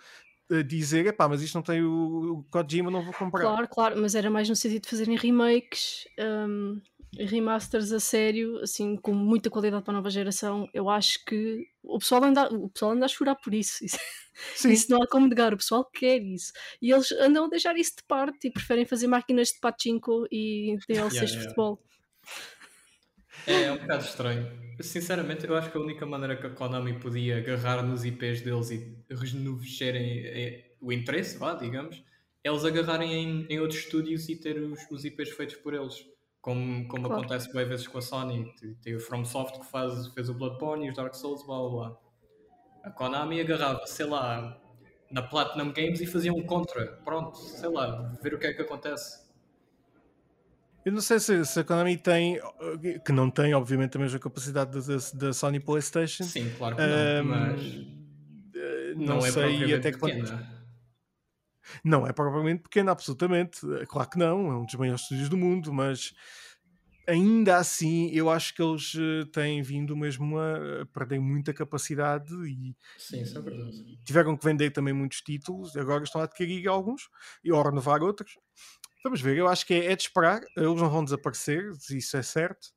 [0.67, 3.41] dizer, epá, mas isto não tem o, o Kojima, não vou comprar.
[3.41, 6.07] Claro, claro, mas era mais no sentido de fazerem remakes.
[6.19, 6.79] Um
[7.19, 11.99] remasters a sério, assim, com muita qualidade para a nova geração, eu acho que o
[11.99, 13.83] pessoal anda, o pessoal anda a chorar por isso.
[13.85, 16.51] Isso, isso não há como negar, o pessoal quer isso.
[16.81, 20.77] E eles andam a deixar isso de parte e preferem fazer máquinas de pachinko e
[20.87, 21.81] DLCs yeah, de futebol.
[23.47, 24.65] É, é um bocado estranho.
[24.81, 28.71] Sinceramente, eu acho que a única maneira que a Konami podia agarrar nos IPs deles
[28.71, 32.03] e rejuvenescerem é, o interesse, vá, digamos,
[32.43, 36.05] é eles agarrarem em, em outros estúdios e ter os, os IPs feitos por eles
[36.45, 37.23] como, como claro.
[37.23, 38.53] acontece bem vezes com a Sony.
[38.83, 41.97] Tem o FromSoft que faz, fez o Bloodborne e os Dark Souls, blá blá blá.
[42.83, 44.55] A Konami agarrava, sei lá,
[45.09, 46.85] na Platinum Games e fazia um contra.
[47.03, 49.25] Pronto, sei lá, ver o que é que acontece.
[50.85, 52.39] Eu não sei se, se, a Konami tem,
[53.03, 54.79] que não tem, obviamente, a mesma capacidade
[55.15, 56.25] da, Sony PlayStation.
[56.25, 57.61] Sim, claro que não, um, mas
[58.55, 60.31] eh, não, não é sei até que ponto.
[61.83, 63.59] Não é provavelmente pequena, absolutamente.
[63.81, 66.13] É claro que não, é um dos maiores estúdios do mundo, mas
[67.07, 72.75] ainda assim eu acho que eles eh, têm vindo mesmo a perder muita capacidade e,
[72.97, 73.97] Sim, isso é verdade.
[74.03, 77.09] tiveram que vender também muitos títulos, agora estão a adquirir alguns
[77.43, 78.33] e a renovar outros.
[79.03, 82.23] Vamos ver, eu acho que é, é de esperar, eles não vão desaparecer, isso é
[82.23, 82.67] certo.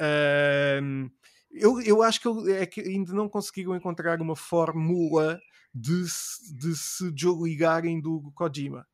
[0.00, 1.10] Uh,
[1.50, 5.40] eu, eu acho que, é que ainda não conseguiram encontrar uma fórmula
[5.74, 8.86] de, de se desligarem do Kojima.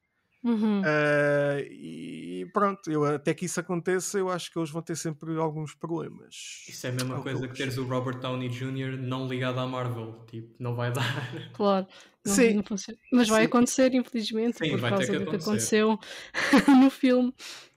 [0.45, 0.83] Uhum.
[0.83, 5.35] Uh, e pronto, eu, até que isso aconteça, eu acho que eles vão ter sempre
[5.39, 6.67] alguns problemas.
[6.69, 8.99] Isso é a mesma coisa que teres o Robert Downey Jr.
[8.99, 11.51] não ligado à Marvel, tipo, não vai dar.
[11.55, 11.87] Claro,
[12.25, 12.55] não, Sim.
[12.57, 12.65] Não
[13.11, 13.47] mas vai Sim.
[13.47, 15.99] acontecer, infelizmente, Sim, por causa do que aconteceu
[16.69, 17.35] no filme.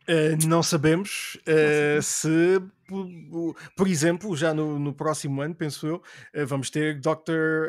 [0.09, 5.95] Uh, não sabemos uh, se, por, por, exemplo, já no, no, próximo ano, penso eu,
[5.97, 7.67] uh, vamos ter Doctor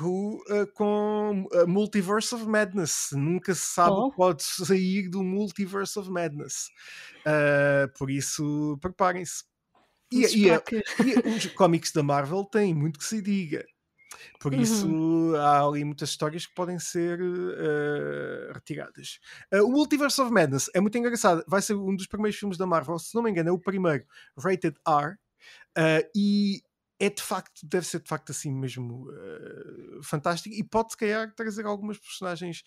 [0.00, 0.42] Who
[0.74, 3.10] com Multiverse of Madness.
[3.12, 4.06] Nunca se sabe oh.
[4.06, 6.68] o que pode sair do Multiverse of Madness.
[7.96, 9.44] por isso, preparem-se.
[10.10, 13.64] E, e, e, os cómics da Marvel têm muito que se diga.
[14.40, 15.34] Por isso uhum.
[15.36, 19.18] há ali muitas histórias que podem ser uh, retiradas.
[19.52, 21.44] Uh, o Multiverse of Madness é muito engraçado.
[21.46, 24.04] Vai ser um dos primeiros filmes da Marvel, se não me engano, é o primeiro
[24.38, 25.14] rated R.
[25.76, 26.62] Uh, e
[26.98, 29.08] é de facto, deve ser de facto assim mesmo
[30.02, 30.54] fantástico.
[30.54, 32.62] E pode, se calhar, trazer algumas personagens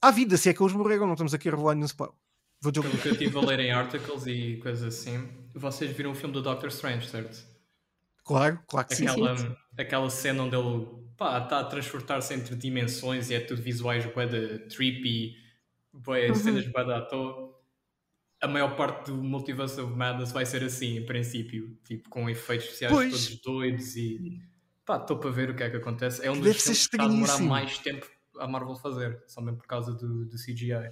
[0.00, 1.06] à vida, se é que eles morreram.
[1.06, 2.14] Não estamos aqui a revelar nenhum spoiler.
[2.62, 6.14] Vou Pelo que eu estive a ler em articles e coisas assim, vocês viram o
[6.14, 7.51] filme do Doctor Strange, certo?
[8.24, 9.06] Claro, claro que sim.
[9.06, 14.04] Aquela, aquela cena onde ele pá, está a transportar-se entre dimensões e é tudo visuais
[14.06, 15.36] bué de trippy,
[15.92, 16.34] bué, Uhum.
[16.34, 17.52] cenas bué de à toa.
[18.40, 22.66] A maior parte do Multiverse of Madness vai ser assim, em princípio, tipo com efeitos
[22.66, 23.10] especiais Pois.
[23.10, 24.40] todos doidos e
[24.84, 26.24] pá, estou para ver o que é que acontece.
[26.26, 28.06] É um Que dos filmes que está a demorar mais tempo
[28.38, 30.90] a Marvel fazer, só mesmo por causa do, do CGI.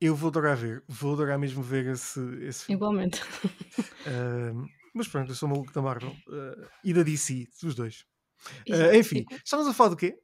[0.00, 2.76] Eu vou adorar ver, vou adorar mesmo ver esse, esse filme.
[2.76, 3.20] Igualmente.
[4.92, 8.04] mas pronto, eu sou maluco da Marvel ah, e da DC, dos dois.
[8.66, 8.94] Exato.
[8.96, 10.18] enfim, estamos a falar do quê?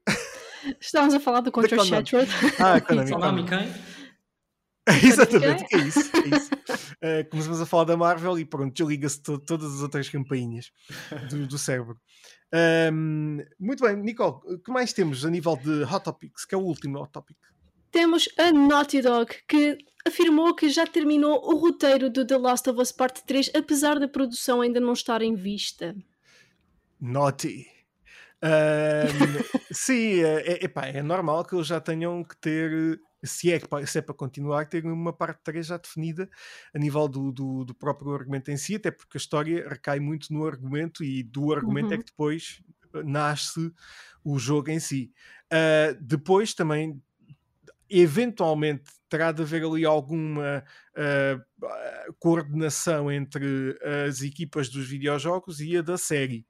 [0.81, 1.85] Estávamos a falar do Contra.
[1.85, 2.31] Shattered.
[2.59, 3.11] Ah, Konami.
[3.11, 3.69] Konami quem?
[5.09, 6.11] Exatamente, é isso.
[6.17, 6.51] É isso.
[7.03, 10.73] Ah, começamos a falar da Marvel e pronto, desliga-se to- todas as outras campainhas
[11.31, 12.01] do, do cérebro.
[12.53, 16.45] Ahm, muito bem, Nicole, o que mais temos a nível de Hot Topics?
[16.45, 17.37] Que é o último Hot Topic.
[17.99, 22.81] Temos a Naughty Dog que afirmou que já terminou o roteiro do The Last of
[22.81, 25.97] Us Parte 3, apesar da produção ainda não estar em vista.
[27.01, 27.67] Naughty.
[28.41, 33.59] Ahm, sim, é, é, epá, é normal que eles já tenham que ter, se é,
[33.85, 36.31] se é para continuar, ter uma parte 3 já definida
[36.73, 40.33] a nível do, do, do próprio argumento em si, até porque a história recai muito
[40.33, 42.03] no argumento e do argumento é Uhum.
[42.05, 42.63] que depois
[42.95, 43.73] eh, nasce
[44.23, 45.13] o jogo em si.
[45.51, 47.03] Ah, depois também,
[47.91, 50.65] eventualmente, terá de haver ali alguma
[50.97, 51.39] ah,
[52.19, 56.47] coordenação entre as equipas dos videojogos e a da série.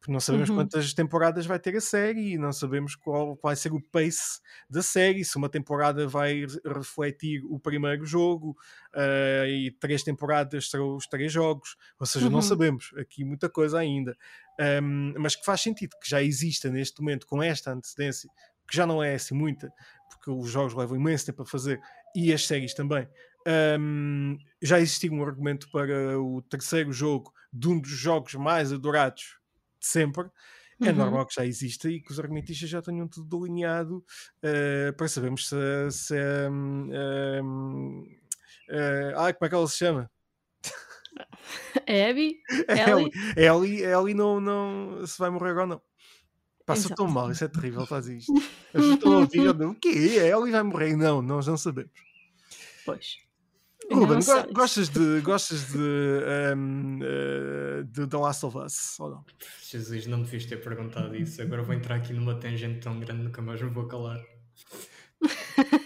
[0.00, 0.50] Porque não sabemos Uhum.
[0.50, 4.82] quantas temporadas vai ter a série e não sabemos qual vai ser o pace da
[4.82, 8.56] série, se uma temporada vai re- refletir o primeiro jogo
[8.94, 12.42] ah, e três temporadas serão os três jogos, ou seja, não Uhum.
[12.42, 14.16] sabemos aqui muita coisa ainda.
[14.58, 18.28] Ahm, mas que faz sentido que já exista neste momento com esta antecedência,
[18.68, 19.72] que já não é assim muita,
[20.20, 21.80] porque os jogos levam imenso tempo a fazer
[22.14, 23.08] e as séries também.
[23.46, 29.38] Ahm, já existia um argumento para o terceiro jogo de um dos jogos mais adorados
[29.80, 30.28] de sempre.
[30.82, 30.96] É Uhum.
[30.96, 34.04] normal que já exista e que os argumentistas já tenham tudo delineado
[34.42, 35.56] eh, para sabermos se.
[35.90, 36.14] se
[36.50, 36.90] hum,
[37.42, 38.04] hum,
[38.70, 40.10] eh, ai, como é que ela se chama?
[41.88, 42.40] Abby?
[42.68, 43.10] A Ellie?
[43.36, 45.82] Ellie, Ellie, Ellie não, não se vai morrer ou não.
[46.74, 48.32] Passa tão mal, isso é terrível, faz isto.
[48.36, 49.88] As pessoas estão a ouvir, o quê?
[50.20, 50.96] A Ellie vai morrer?
[50.96, 51.90] Não, nós não sabemos.
[52.84, 53.16] Pois.
[53.92, 55.78] Ruben, go- gostas de gostas de,
[56.56, 59.24] hum, eh, de The Last of Us ou não?
[59.68, 61.42] Jesus, não me devias ter perguntado isso.
[61.42, 64.20] Agora vou entrar aqui numa tangente tão grande, nunca mais me vou calar.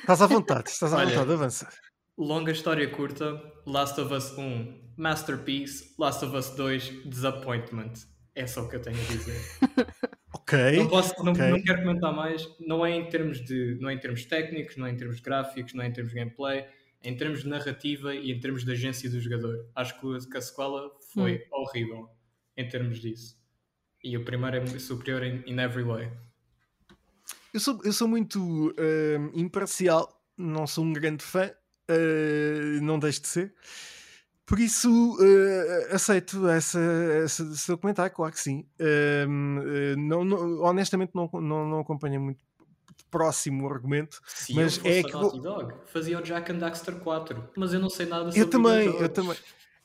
[0.01, 1.09] Estás à vontade, estás à Olha.
[1.11, 1.68] vontade, avança.
[2.18, 7.92] Longa história curta, Last of Us 1, Masterpiece, Last of Us 2, Disappointment.
[8.35, 9.40] É só o que eu tenho a dizer.
[10.54, 10.78] Ok.
[10.78, 11.50] Não, posso, não, ok.
[11.50, 12.48] não quero comentar mais.
[12.60, 15.74] Não é em termos de, não é em termos técnicos, não é em termos gráficos,
[15.74, 16.66] não é em termos de gameplay,
[17.02, 19.68] é em termos de narrativa e em termos de agência do jogador.
[19.74, 22.08] Acho que, a sequela foi horrível
[22.56, 23.36] em termos disso.
[24.02, 26.10] E o primeiro é superior in, in every way.
[27.52, 31.50] Eu sou, eu sou muito hum, imparcial, não sou um grande fã,
[31.90, 33.54] uh, não deixo de ser.
[34.46, 36.78] Por isso, uh, aceito essa,
[37.24, 38.66] essa, esse teu comentário, claro que sim.
[38.78, 42.44] Uh, não, não- honestamente, não, não, não acompanho muito
[43.11, 44.20] próximo o argumento.
[44.26, 47.48] Se Mas é que- Naughty Dog, fazia o Jack and Daxter 4.
[47.57, 49.37] Mas eu não sei nada sobre Eu também, eu também.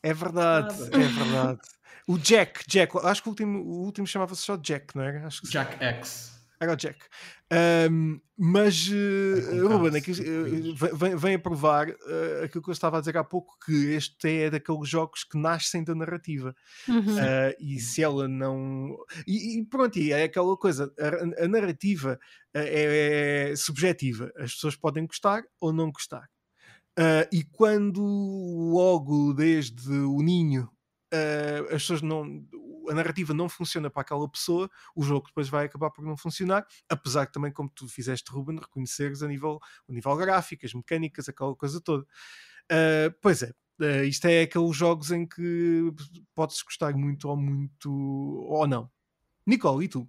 [0.04, 0.95] É verdade, Nada.
[0.98, 1.60] é verdade.
[2.08, 5.28] O Jack, Jack, acho que o último, o último chamava-se só Jack, não era?
[5.28, 5.54] Acho que sim.
[5.54, 6.41] Jack X.
[6.60, 7.00] Era o Jack.
[7.52, 12.70] Ahm, mas, É uh, Ruben, aqui, sim, uh, vem, vem a provar uh, aquilo que
[12.70, 16.56] eu estava a dizer há pouco, que este é daqueles jogos que nascem da narrativa.
[16.88, 17.16] Uhum.
[17.16, 18.96] Uh, e se ela não.
[19.28, 22.20] E, e pronto, e é aquela coisa: a, a narrativa
[22.56, 24.32] uh, é, é subjetiva.
[24.38, 26.30] As pessoas podem gostar ou não gostar.
[26.98, 30.70] Uh, e quando logo desde o ninho
[31.14, 32.46] uh, as pessoas não.
[32.89, 36.65] A narrativa não funciona para aquela pessoa, o jogo depois vai acabar por não funcionar,
[36.88, 41.30] apesar que também, como tu fizeste, Ruben, reconheceres a nível, a nível gráfico, as mecânicas,
[41.30, 42.04] aquela coisa toda.
[42.72, 45.92] Uh, pois é, uh, isto é aqueles jogos em que
[46.36, 48.89] podes gostar muito ou muito ou não.
[49.46, 50.08] Nicole, e tu?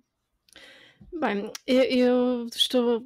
[1.13, 3.05] Bem, eu, eu estou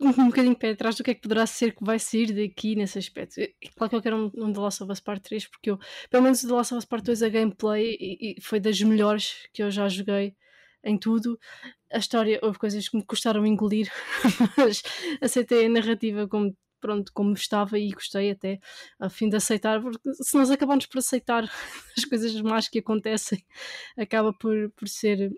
[0.00, 2.98] um bocadinho pé atrás do que é que poderá ser que vai sair daqui nesse
[2.98, 3.34] aspecto.
[3.76, 5.78] Claro que eu quero um, um The Last of Us Part 3, porque eu,
[6.10, 8.80] pelo menos o The Last of Us Part 2, a gameplay e, e foi das
[8.80, 10.34] melhores que eu já joguei
[10.82, 11.38] em tudo.
[11.92, 13.90] A história, houve coisas que me custaram engolir,
[14.56, 14.82] mas
[15.20, 18.60] aceitei a narrativa como, pronto, como estava e gostei até
[19.00, 21.44] a fim de aceitar, porque se nós acabamos por aceitar
[21.96, 23.44] as coisas más que acontecem,
[23.96, 25.30] acaba por, por ser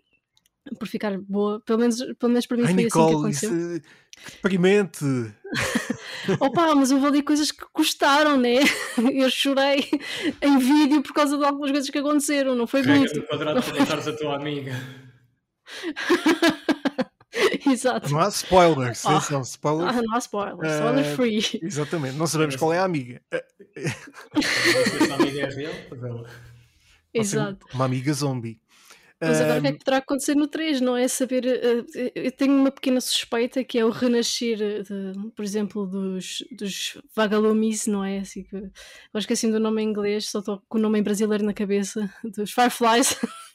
[0.78, 3.50] por ficar boa, pelo menos, pelo menos para mim Ai, foi assim que Nicole, aconteceu.
[3.76, 5.04] isso, que deprimente!
[6.40, 8.56] Opa, mas houve ali coisas que custaram, né?
[9.14, 9.88] Eu chorei
[10.42, 13.16] em vídeo por causa de algumas coisas que aconteceram, não foi Carrega muito.
[13.20, 14.72] no quadrado para deixares a tua amiga.
[17.66, 18.10] Exato.
[18.10, 19.16] Não há spoilers, Ah.
[19.18, 19.96] atenção, spoilers.
[19.96, 21.60] Ah, não há spoilers, Eh, spoiler free.
[21.62, 23.20] Exatamente, não sabemos qual é a amiga.
[23.30, 23.44] Eh,
[24.34, 26.26] Não sei se essa amiga é real, ser
[27.12, 27.66] Exato.
[27.74, 28.60] Uma amiga zombie.
[29.20, 31.08] Mas agora o que é que poderá acontecer no 3, não é?
[31.08, 31.46] Saber.
[31.46, 36.44] eh, eu tenho uma pequena suspeita que é o renascer, eh, de, por exemplo, dos,
[36.52, 38.18] dos vagalumes, não é?
[38.20, 38.70] Assim que, eu
[39.14, 42.52] esqueci do nome em inglês, só estou com o nome em brasileiro na cabeça, dos
[42.52, 43.16] Fireflies.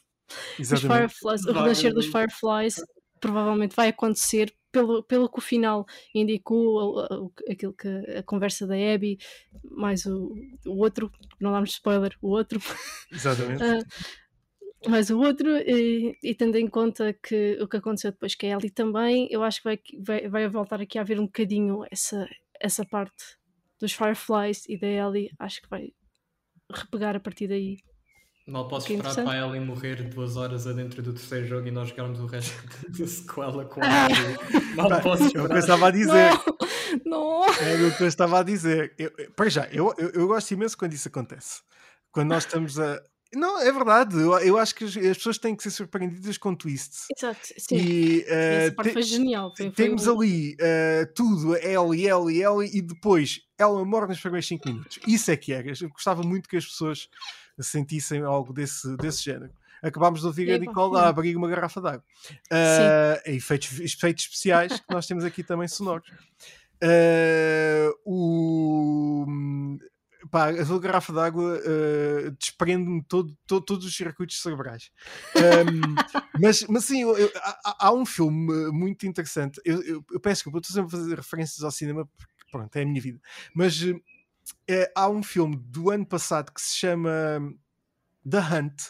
[0.58, 1.14] Os exatamente.
[1.14, 2.06] Fireflies, o renascer dos.
[2.06, 2.76] Fireflies
[3.20, 8.66] provavelmente vai acontecer pelo, pelo que o final indicou, o- o- aquilo que a conversa
[8.66, 9.18] da Abby,
[9.70, 10.34] mais o,
[10.66, 12.58] o outro, não damos spoiler, o outro,
[13.12, 13.62] Exatamente.
[13.62, 13.78] ah,
[14.88, 18.48] mais o outro, e, e tendo em conta que o que aconteceu depois com a
[18.50, 22.28] Ellie também, eu acho que vai, vai, vai voltar aqui a haver um bocadinho essa,
[22.60, 23.36] essa parte
[23.80, 25.92] dos Fireflies e da Ellie, acho que vai
[26.72, 27.78] repegar a partir daí.
[28.46, 29.44] Mal posso Que esperar para interessante.
[29.44, 32.52] ela e morrer duas horas adentro do terceiro jogo e nós jogarmos o resto
[32.98, 34.08] da sequela com Ah.
[34.10, 34.88] ela.
[34.88, 35.58] Mal posso é o que eu esperar.
[35.60, 36.30] estava a dizer.
[37.04, 37.40] Não!
[37.40, 37.44] não.
[37.44, 38.94] É o que eu estava a dizer.
[38.98, 41.62] Eu- para já, eu, eu, eu gosto imenso quando isso acontece.
[42.10, 43.00] Quando nós estamos a.
[43.34, 44.14] Não, é verdade.
[44.16, 47.06] Eu, eu acho que as, as pessoas têm que ser surpreendidas com twists.
[47.16, 47.76] Exato, sim.
[47.76, 49.54] E eh, Essa parte te- foi genial.
[49.56, 54.68] Foi, temos ali eh, tudo, Ellie, Ellie, Ellie, e depois ela morre nos primeiros 5
[54.68, 54.98] minutos.
[55.06, 55.66] Isso é que era.
[55.80, 57.08] Eu gostava muito que as pessoas
[57.60, 59.50] sentissem algo desse, desse género.
[59.82, 62.04] Acabámos de ouvir a Epá, Nicole a abrir uma garrafa d'água.
[62.50, 66.08] Ah, efeitos, efeitos especiais que nós temos aqui também sonoros.
[66.82, 69.26] Ah, o,
[70.30, 74.90] pá, a tua garrafa d'água ah, desprende-me todo, todo- todos os circuitos cerebrais.
[75.36, 75.94] Ahm,
[76.38, 79.60] mas, mas sim, eu- eu- há, há um filme muito interessante.
[79.64, 82.82] Eu, eu, eu peço desculpa, estou sempre a fazer referências ao cinema porque pronto, é
[82.82, 83.20] a minha vida.
[83.54, 83.80] Mas
[84.68, 87.10] eh, há um filme do ano passado que se chama
[88.28, 88.82] The Hunt,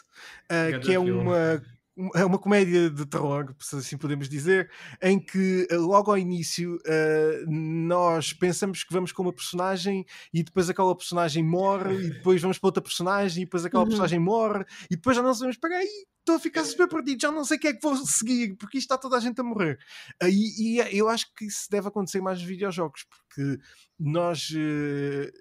[0.49, 1.21] eh, Grande que é filme.
[1.21, 1.61] uma,
[2.15, 4.69] é uma comédia de terror, se assim podemos dizer,
[5.01, 10.03] em que eh, logo ao início eh, nós pensamos que vamos com uma personagem
[10.33, 13.89] e depois aquela personagem morre e depois vamos para outra personagem e depois aquela Uhum.
[13.89, 17.31] personagem morre e depois já não sabemos, espera aí, estou a ficar super perdido, já
[17.31, 19.43] não sei o que é que vou seguir, porque isto está toda a gente a
[19.43, 19.77] morrer.
[20.21, 23.59] Aí, e é- eu acho que isso deve acontecer mais nos videojogos, porque
[23.99, 24.49] nós.
[24.55, 25.31] eh,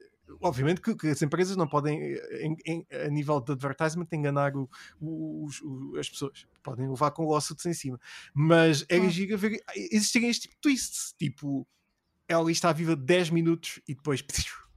[0.41, 4.57] Obviamente que, que as empresas não podem, eh, em- em- a nível de advertisement, enganar
[4.57, 4.69] o-
[5.01, 6.47] o- os- o- as pessoas.
[6.63, 8.01] Podem levar com lawsuits em cima.
[8.35, 9.11] Mas era Claro.
[9.11, 11.15] giga ver existirem este tipo de twists.
[11.19, 11.67] Tipo,
[12.29, 14.23] ela está viva 10 minutos e depois.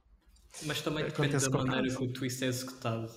[0.64, 3.10] Mas também depende Acontece da maneira que o twist é executado.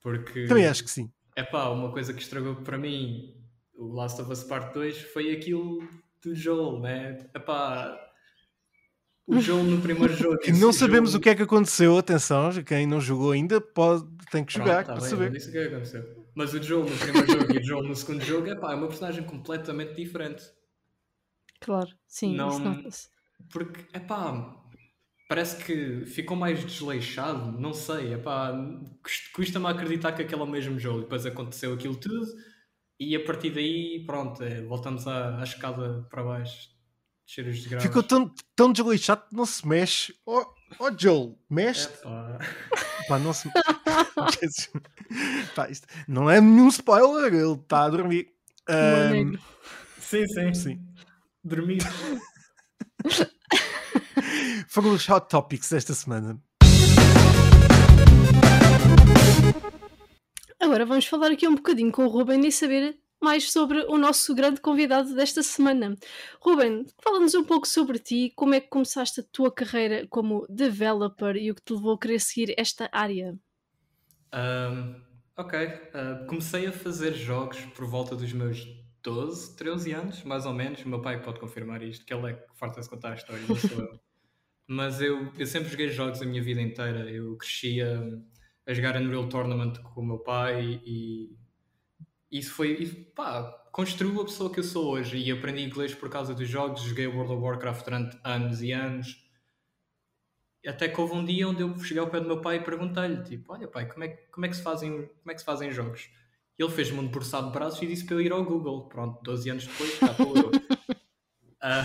[0.00, 0.46] Porque.
[0.46, 1.10] Também acho que sim.
[1.34, 3.34] É pá, uma coisa que estragou para mim
[3.74, 5.86] o Last of Us Part 2 foi aquilo
[6.22, 7.28] do Joel, né?
[7.34, 8.02] É pá.
[9.26, 10.38] O Joel no primeiro jogo.
[10.38, 11.98] Que não sabemos o que é que aconteceu.
[11.98, 15.24] Atenção, quem não jogou ainda pode, tem que jogar tá para bem, saber.
[15.26, 16.26] não disse o que é que aconteceu.
[16.34, 18.76] Mas o Joel no primeiro jogo e o Joel no segundo jogo, é pá, é
[18.76, 20.44] uma personagem completamente diferente.
[21.60, 23.08] Claro, sim, isso Não- nota-se.
[23.50, 24.54] Porque, é pá,
[25.28, 28.52] parece que ficou mais desleixado, não sei, é pá,
[29.34, 31.00] custa-me acreditar que aquele é o mesmo jogo.
[31.00, 32.26] Depois aconteceu aquilo tudo
[33.00, 36.70] e a partir daí, pronto, é, voltamos à, à escada para baixo,
[37.26, 37.82] descer os degraus.
[37.82, 40.14] Ficou tão, tão desleixado que não se mexe.
[40.24, 40.46] Oh,
[40.78, 41.88] oh Joel, mexe.
[41.88, 42.38] É pá,
[43.08, 43.50] Pá, não se...
[45.54, 48.28] Pá, isto não é nenhum spoiler, ele está a dormir.
[48.68, 49.40] Negro.
[50.00, 50.80] sim, sim, sim.
[51.44, 51.82] dormir.
[54.68, 56.40] Foram os hot topics desta semana.
[60.58, 64.34] Agora vamos falar aqui um bocadinho com o Ruben e saber mais sobre o nosso
[64.34, 65.96] grande convidado desta semana.
[66.40, 71.36] Ruben, fala-nos um pouco sobre ti, como é que começaste a tua carreira como developer
[71.36, 73.38] e o que te levou a querer seguir esta área.
[74.32, 75.00] Ahm,
[75.36, 75.58] ok,
[75.94, 78.66] ah, comecei a fazer jogos por volta dos meus
[79.02, 80.84] 12, 13 anos, mais ou menos.
[80.84, 83.56] O meu pai pode confirmar isto, que ele é que farta-se contar a história, não
[83.56, 84.00] sou eu.
[84.68, 87.08] Mas eu, eu sempre joguei jogos a minha vida inteira.
[87.08, 88.20] Eu crescia
[88.66, 91.36] a jogar Unreal Tournament com o meu pai e
[92.38, 92.84] isso foi,
[93.14, 96.82] pá, construiu a pessoa que eu sou hoje e aprendi inglês por causa dos jogos,
[96.82, 99.22] joguei World of Warcraft durante anos e anos.
[100.66, 103.22] Até que houve um dia onde eu cheguei ao pé do meu pai e perguntei-lhe,
[103.22, 105.44] tipo, olha pai, como é, que- como é, que, se fazem, como é que se
[105.44, 106.10] fazem jogos?
[106.58, 108.88] E ele fez-me um debruçado de braços e disse para eu ir ao Google.
[108.88, 110.50] Pronto, 12 anos depois, cá estou eu.
[111.68, 111.84] Ah,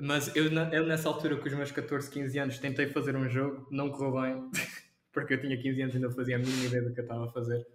[0.00, 3.66] mas eu, eu, nessa altura, com os meus 14, 15 anos, tentei fazer um jogo,
[3.70, 4.50] não correu bem,
[5.12, 7.26] porque eu tinha 15 anos e ainda fazia a mínima ideia do que eu estava
[7.26, 7.66] a fazer.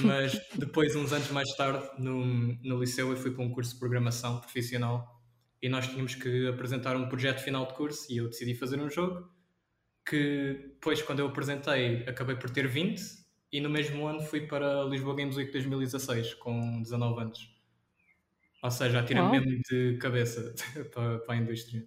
[0.00, 3.78] Mas depois, uns anos mais tarde, no, no liceu, eu fui para um curso de
[3.78, 5.22] programação profissional
[5.62, 8.90] e nós tínhamos que apresentar um projeto final de curso e eu decidi fazer um
[8.90, 9.30] jogo
[10.06, 13.00] que depois quando eu apresentei acabei por ter 20
[13.52, 17.56] e no mesmo ano fui para Lisboa Games Week 2016 com 19 anos.
[18.62, 20.54] Ou seja, atirei mesmo de cabeça
[20.92, 21.86] para, para, a indústria.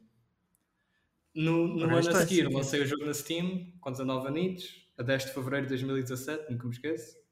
[1.35, 5.25] No, no ano a seguir lancei o jogo na Steam com 19 anos, a 10
[5.25, 7.28] de Fevereiro de 2017, nunca me esqueço.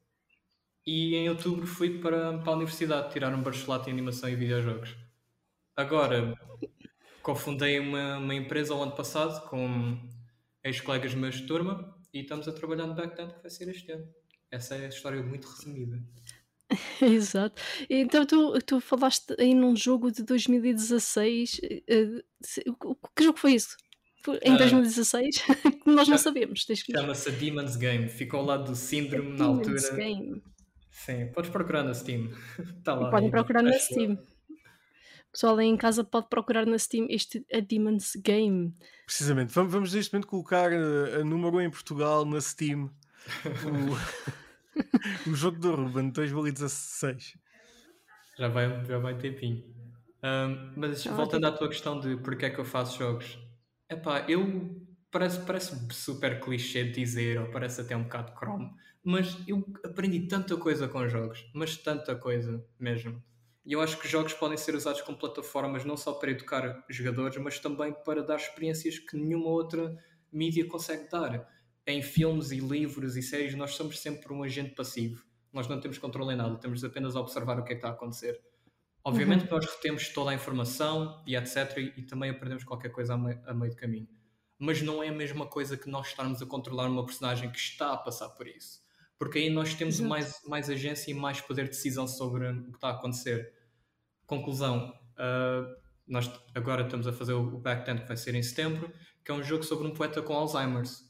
[0.90, 4.96] E em outubro fui para, para a universidade tirar um bacharelato em animação e videojogos.
[5.76, 6.34] Agora,
[7.20, 9.98] cofundei uma, uma empresa o ano passado com
[10.64, 14.08] ex-colegas meus de turma e estamos a trabalhar no backend que vai ser este ano.
[14.50, 16.02] Essa é a história muito resumida.
[17.02, 17.60] Exato.
[17.90, 21.60] Então tu, tu falaste aí num jogo de 2016.
[21.90, 22.18] Uh,
[22.80, 23.76] uh, que jogo foi isso?
[24.42, 25.42] em 2016?
[25.84, 26.64] Nós não sabemos.
[26.90, 28.08] Chama-se Demon's Game.
[28.08, 29.94] Ficou ao lado do Síndrome na altura.
[29.94, 30.42] Game.
[31.04, 32.30] Sim, podes procurar na Steam.
[32.84, 33.10] tá lá.
[33.10, 34.14] Podem procurar na Steam.
[34.14, 38.74] O pessoal aí em casa pode procurar na Steam este A Demon's Game.
[39.04, 39.52] Precisamente.
[39.52, 42.90] Vamos, vamos neste momento colocar a, eh, a número 1 em Portugal na Steam.
[43.64, 47.38] o, o jogo do Ruben 2016.
[48.36, 49.64] Já vai, já vai um tempinho.
[50.22, 53.38] Um, mas ah, voltando à tua questão de porque é que eu faço jogos.
[53.88, 58.74] Epá, eu parece, parece super clichê de dizer, ou parece até um bocado cromo,
[59.08, 63.24] mas eu aprendi tanta coisa com jogos, mas tanta coisa mesmo.
[63.64, 67.38] E eu acho que jogos podem ser usados como plataformas não só para educar jogadores,
[67.38, 69.96] mas também para dar experiências que nenhuma outra
[70.30, 71.48] mídia consegue dar.
[71.86, 75.24] Em filmes e livros e séries, nós somos sempre um agente passivo.
[75.54, 77.88] Nós não temos controle em nada, temos apenas a observar o que é que está
[77.88, 78.38] a acontecer.
[79.02, 79.52] Obviamente uhum.
[79.52, 81.78] nós retemos toda a informação e etc.
[81.78, 84.08] E, e também aprendemos qualquer coisa a meio, a meio de caminho.
[84.58, 87.94] Mas não é a mesma coisa que nós estarmos a controlar uma personagem que está
[87.94, 88.86] a passar por isso.
[89.18, 92.76] Porque aí nós temos mais, mais agência e mais poder de decisão sobre o que
[92.76, 93.52] está a acontecer.
[94.26, 98.92] Conclusão, uh, nós agora estamos a fazer o Backend que vai ser em setembro,
[99.24, 101.08] que é um jogo sobre um poeta com Alzheimer's.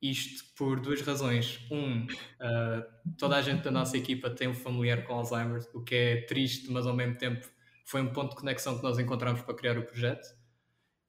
[0.00, 1.60] Isto por duas razões.
[1.70, 5.94] Um, uh, toda a gente da nossa equipa tem um familiar com Alzheimer's, o que
[5.94, 7.46] é triste, mas ao mesmo tempo
[7.84, 10.26] foi um ponto de conexão que nós encontramos para criar o projeto.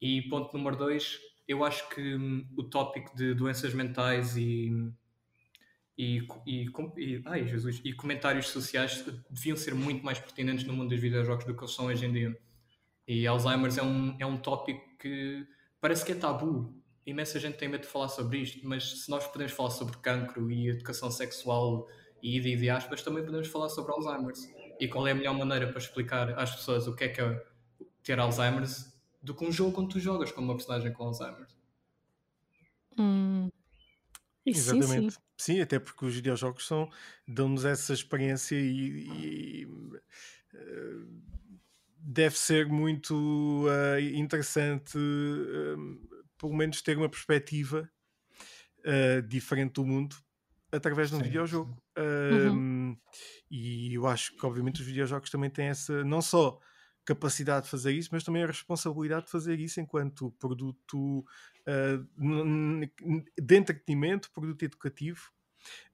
[0.00, 1.18] E ponto número dois,
[1.48, 4.70] eu acho que um, o tópico de doenças mentais e
[5.98, 6.66] e, e,
[6.98, 11.46] e, ai, Jesus, e comentários sociais deviam ser muito mais pertinentes no mundo dos videojogos
[11.46, 12.38] do que eles são hoje em dia.
[13.08, 15.46] E Alzheimer's é um, é um tópico que
[15.80, 16.74] parece que é tabu.
[17.06, 20.50] Imensa gente tem medo de falar sobre isto, mas se nós podemos falar sobre cancro
[20.50, 21.88] e educação sexual
[22.22, 24.52] e de, de aspas, também podemos falar sobre Alzheimer's.
[24.78, 27.42] E qual é a melhor maneira para explicar às pessoas o que é que é
[28.02, 28.92] ter Alzheimer's
[29.22, 31.56] do que um jogo onde tu jogas como uma personagem com Alzheimer's?
[32.98, 33.48] Hum.
[34.44, 35.14] Exatamente.
[35.14, 35.25] Sim, sim.
[35.36, 36.90] Sim, até porque os videojogos são,
[37.28, 41.06] dão-nos essa experiência e, e uh,
[41.98, 47.88] deve ser muito uh, interessante, uh, pelo menos, ter uma perspectiva
[49.28, 50.14] diferente do mundo
[50.70, 51.76] através de um sim, videojogo.
[51.98, 52.96] Uhum.
[53.50, 56.60] E eu acho que, obviamente, os videojogos também têm essa, não só
[57.04, 61.24] capacidade de fazer isso, mas também a responsabilidade de fazer isso enquanto produto
[61.66, 62.06] uh,
[63.40, 65.30] de entretenimento, produto educativo.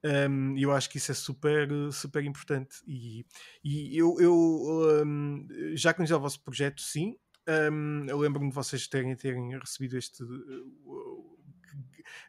[0.04, 2.76] Um, eu acho que isso é super, super importante.
[2.86, 3.24] E,
[3.64, 7.16] e eu, eu um, já conheci o vosso projeto, sim.
[7.48, 10.22] Um, eu lembro-me de vocês terem, terem recebido este,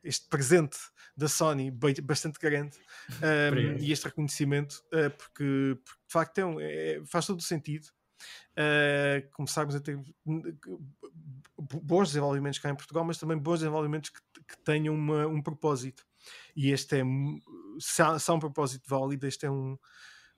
[0.04, 0.78] este presente
[1.16, 1.70] da Sony
[2.02, 2.78] bastante grande
[3.22, 7.44] um, e este reconhecimento, uh, porque, porque, de facto é, um, é, faz todo o
[7.44, 7.88] sentido
[8.58, 10.00] uh, começarmos a ter
[11.58, 16.06] bons desenvolvimentos cá em Portugal, mas também bons desenvolvimentos que, que tenham uma, um propósito.
[16.56, 17.04] E este é,
[17.80, 19.78] se há, se há um propósito válido, este é um,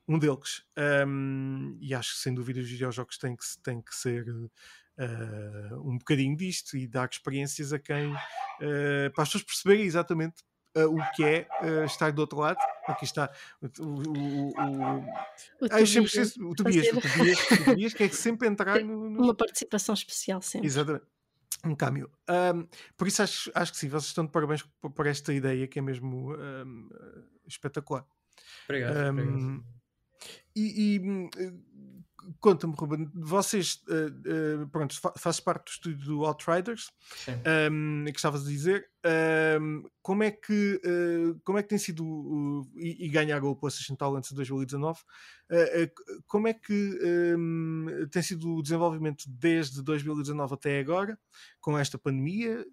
[0.07, 0.63] um deles.
[1.07, 5.97] Um, e acho que sem dúvida os videojogos têm que, têm que ser uh, um
[5.97, 10.43] bocadinho disto e dar experiências a quem, uh, para as pessoas perceberem exatamente
[10.77, 11.47] uh, o que é
[11.85, 12.59] estar do outro lado.
[12.87, 13.31] Aqui está
[13.61, 15.05] o, o, o, o,
[15.71, 19.23] ah, sempre o Tobias, o Tobias, o Tobias, que é que sempre entrar no, no...
[19.23, 20.67] Uma participação especial sempre.
[20.67, 21.05] Exatamente.
[21.65, 22.11] Um câmbio.
[22.29, 25.67] Um, por isso acho, acho que sim, vocês estão de parabéns por, por esta ideia
[25.67, 26.89] que é mesmo um,
[27.47, 28.05] espetacular.
[28.65, 28.97] Obrigado.
[28.97, 29.65] Um, obrigado.
[30.55, 30.99] E, e
[32.39, 36.91] conta-me, Ruben, vocês, uh, uh, pronto, fa fazes parte do estúdio do Outriders,
[37.27, 41.69] um, ehm, que estavas a dizer, um, ehm, como é que uh, como é que
[41.69, 44.99] tem sido uh, e, e ganhar o PlayStation Talents de 2019,
[46.27, 46.99] como é que
[47.37, 51.17] um, ehm, tem sido o desenvolvimento desde 2019 até agora,
[51.61, 52.65] com esta pandemia,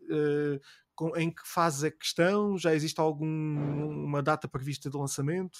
[0.94, 5.58] com, em que fase é que estão, já existe alguma data prevista de lançamento?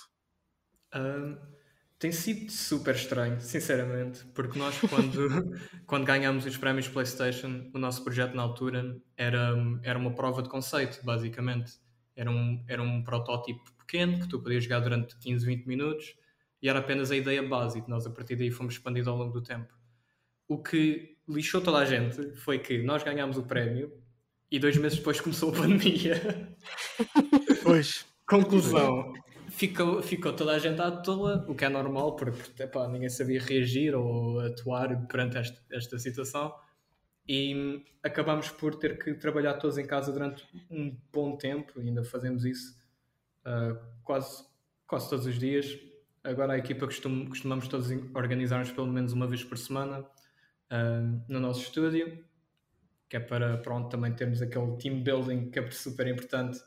[0.94, 1.61] Um
[2.02, 5.28] Tem sido super estranho, sinceramente, porque nós, quando,
[5.86, 10.48] quando ganhámos os prémios PlayStation, o nosso projeto na altura era, era uma prova de
[10.48, 11.74] conceito, basicamente.
[12.16, 16.16] Era um, era um protótipo pequeno que tu podias jogar durante 15, 20 minutos
[16.60, 17.86] e era apenas a ideia básica.
[17.88, 19.72] Nós, a partir daí, fomos expandindo ao longo do tempo.
[20.48, 23.92] O que lixou toda a gente foi que nós ganhámos o prémio
[24.50, 26.20] e dois meses depois começou a pandemia.
[27.62, 28.04] Pois.
[28.26, 29.12] Conclusão,
[29.68, 33.40] ficou, ficou toda a gente à toa, o que é normal, porque epá, ninguém sabia
[33.40, 36.52] reagir ou atuar perante esta, esta situação.
[37.28, 42.44] E acabámos por ter que trabalhar todos em casa durante um bom tempo, ainda fazemos
[42.44, 42.76] isso
[43.46, 44.44] uh, quase,
[44.84, 45.78] quase todos os dias.
[46.24, 51.38] Agora a equipa costum, costumamos todos organizar-nos pelo menos uma vez por semana uh, no
[51.38, 52.24] nosso estúdio,
[53.08, 56.58] que é para pronto, também termos aquele team building que é super importante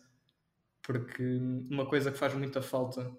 [0.86, 1.24] porque
[1.70, 3.12] uma coisa que faz muita falta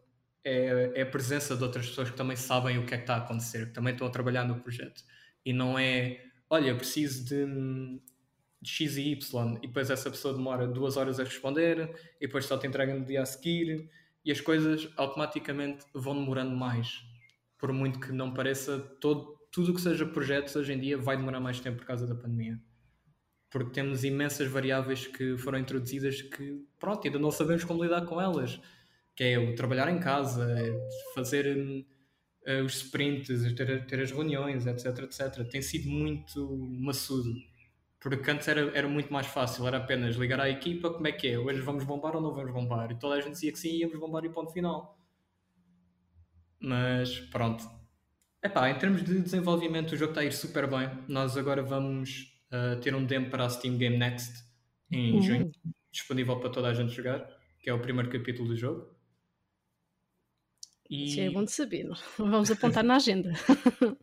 [0.45, 3.17] é, é, a presença de outras pessoas que também sabem o que é que está
[3.17, 5.03] a acontecer, que também estão a trabalhar no projeto.
[5.45, 7.45] E não é, olha, preciso de,
[8.63, 11.91] de X e Y, e depois essa pessoa demora duas horas a responder,
[12.21, 13.91] e depois só te entrega no dia a seguir,
[14.25, 17.03] e as coisas automaticamente vão demorando mais.
[17.59, 21.41] Por muito que não pareça, todo, tudo que seja projetos hoje em dia vai demorar
[21.41, 22.61] mais tempo por causa da pandemia
[23.57, 28.21] porque temos imensas variáveis que foram introduzidas que, pronto, ainda não sabemos como lidar com
[28.21, 28.61] elas,
[29.15, 34.67] que é o trabalhar em casa, é fazer uh, os sprints, ter, ter as reuniões,
[34.67, 35.49] etc, etc.
[35.49, 37.33] Tem sido muito maçudo,
[37.99, 41.27] porque antes era, era muito mais fácil, era apenas ligar à equipa, como é que
[41.27, 43.71] é, hoje vamos bombar ou não vamos bombar, e toda a gente dizia que sim,
[43.79, 45.01] íamos bombar e ponto final.
[46.61, 47.65] Mas, pronto.
[48.43, 50.91] Epá, em termos de desenvolvimento, o jogo está a ir super bem.
[51.09, 54.45] Nós agora vamos uh, ter um demo para a Steam Game Next
[54.91, 55.23] em uhum.
[55.23, 55.53] junho,
[55.91, 57.27] disponível para toda a gente jogar,
[57.59, 58.95] que é o primeiro capítulo do jogo.
[60.89, 61.07] E...
[61.07, 63.33] Isso é bom de saber, vamos apontar na agenda.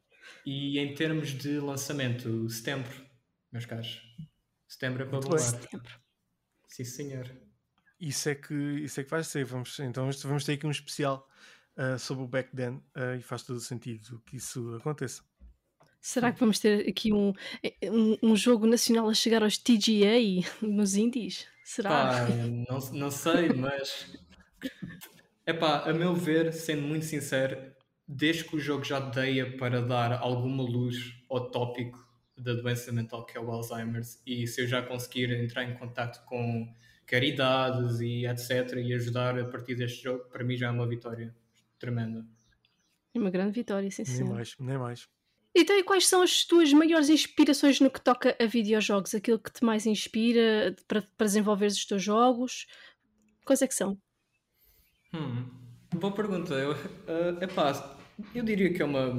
[0.45, 2.91] e em termos de lançamento, setembro,
[3.51, 4.01] meus caros.
[4.67, 5.39] Setembro é para bombar.
[5.39, 5.99] Setembro.
[6.67, 7.31] Sim, senhor.
[7.99, 9.45] Isso é que, isso é que vai ser.
[9.45, 11.29] Vamos, então vamos ter aqui um especial
[11.77, 15.23] uh, sobre o Back Then uh, e faz todo o sentido que isso aconteça.
[16.05, 17.33] Será que vamos ter aqui um,
[17.85, 20.19] um, um, jogo nacional a chegar aos TGA
[20.61, 21.47] nos indies?
[21.63, 21.89] Será?
[21.89, 22.27] Pá,
[22.69, 24.13] não, não sei, mas.
[25.47, 27.57] Epá, a meu ver, sendo muito sincero,
[28.05, 30.97] desde que o jogo já deia para dar alguma luz
[31.29, 31.97] ao tópico
[32.37, 36.25] da doença mental que é o Alzheimer's e se eu já conseguir entrar em contato
[36.25, 36.67] com
[37.05, 41.33] caridades e etc e ajudar a partir deste jogo, para mim já é uma vitória
[41.79, 42.25] tremenda.
[43.13, 44.23] É uma grande vitória, sim, sim.
[44.23, 45.12] Nem mais, nem mais.
[45.55, 49.13] Então, e quais são as tuas maiores inspirações no que toca a videojogos?
[49.13, 52.65] Aquilo que te mais inspira para, para desenvolver os teus jogos?
[53.45, 53.97] Quais é que são?
[55.13, 55.47] Hum,
[55.93, 56.55] boa pergunta.
[56.55, 57.97] Eu, uh, epá,
[58.33, 59.09] eu diria que é uma,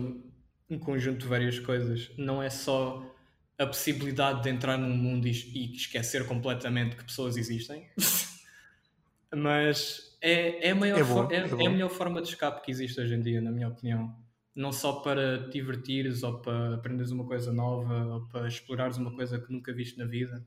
[0.68, 2.10] um conjunto de várias coisas.
[2.18, 3.14] Não é só
[3.56, 7.88] a possibilidade de entrar num mundo e, e esquecer completamente que pessoas existem.
[9.32, 12.64] Mas é, é, a maior é, bom, é, é, é a melhor forma de escape
[12.64, 14.23] que existe hoje em dia, na minha opinião
[14.54, 19.14] não só para te divertires ou para aprenderes uma coisa nova ou para explorares uma
[19.14, 20.46] coisa que nunca viste na vida,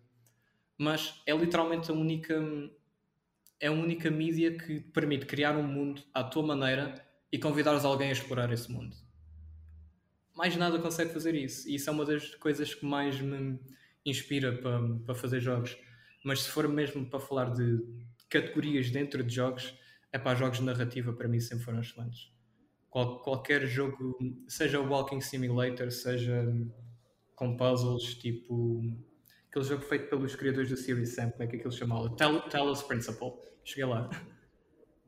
[0.78, 2.42] mas é literalmente a única
[3.60, 7.84] é a única mídia que te permite criar um mundo à tua maneira e convidares
[7.84, 8.96] alguém a explorar esse mundo.
[10.36, 11.68] Mais nada consegue fazer isso.
[11.68, 13.60] E isso é uma das coisas que mais me
[14.06, 15.76] inspira para, para fazer jogos.
[16.24, 17.80] Mas se for mesmo para falar de
[18.30, 19.74] categorias dentro de jogos,
[20.14, 22.37] é para jogos de narrativa para mim sempre foram excelentes
[22.98, 24.18] qual, qualquer jogo,
[24.48, 26.44] seja o Walking Simulator, seja
[27.36, 28.82] com puzzles, tipo
[29.50, 32.10] aquele jogo feito pelos criadores da Series Sam, como é que aquilo chamava?
[32.16, 33.34] Talos Principle.
[33.64, 34.10] Cheguei lá.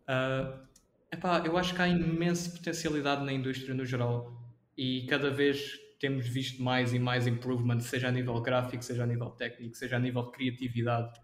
[0.07, 0.67] Uh,
[1.11, 4.39] epá, eu acho que há imensa potencialidade na indústria no geral
[4.77, 9.07] e cada vez temos visto mais e mais improvement, seja a nível gráfico, seja a
[9.07, 11.19] nível técnico, seja a nível de criatividade.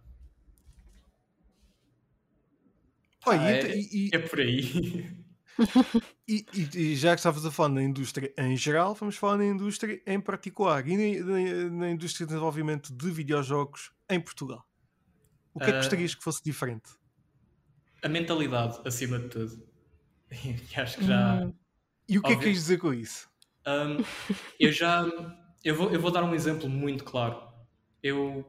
[3.28, 5.16] ah, é, e, e, é por aí.
[6.28, 10.02] e, e, já que estavas a falar na indústria em geral, vamos falar na indústria
[10.06, 14.66] em particular e na, na, na indústria de desenvolvimento de videojogos em Portugal.
[15.54, 16.90] O que é que uh, gostarias que fosse diferente?
[18.04, 19.68] A mentalidade, acima de tudo.
[20.32, 21.46] e acho que já.
[21.46, 21.54] Hum.
[22.08, 23.30] E o que é que queres dizer com isso?
[23.66, 24.04] Um,
[24.60, 25.06] eu já.
[25.64, 27.42] Eu vou, eu vou dar um exemplo muito claro.
[28.04, 28.46] Eu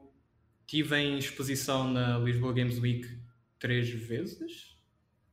[0.66, 3.18] tive em exposição na Lisboa Games Week
[3.58, 4.76] três vezes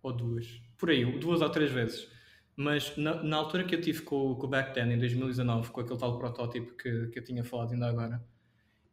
[0.02, 2.10] ou duas por aí, duas ou três vezes.
[2.58, 5.80] Mas na, na altura que eu tive com, com o Back Then, em 2019, com
[5.80, 8.22] aquele tal protótipo que, que eu tinha falado ainda agora,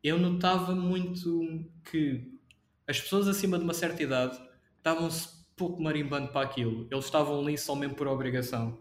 [0.01, 2.39] eu notava muito que
[2.87, 4.41] as pessoas acima de uma certa idade
[4.77, 6.87] estavam-se pouco marimbando para aquilo.
[6.93, 8.79] Eles estavam ali só mesmo por obrigação.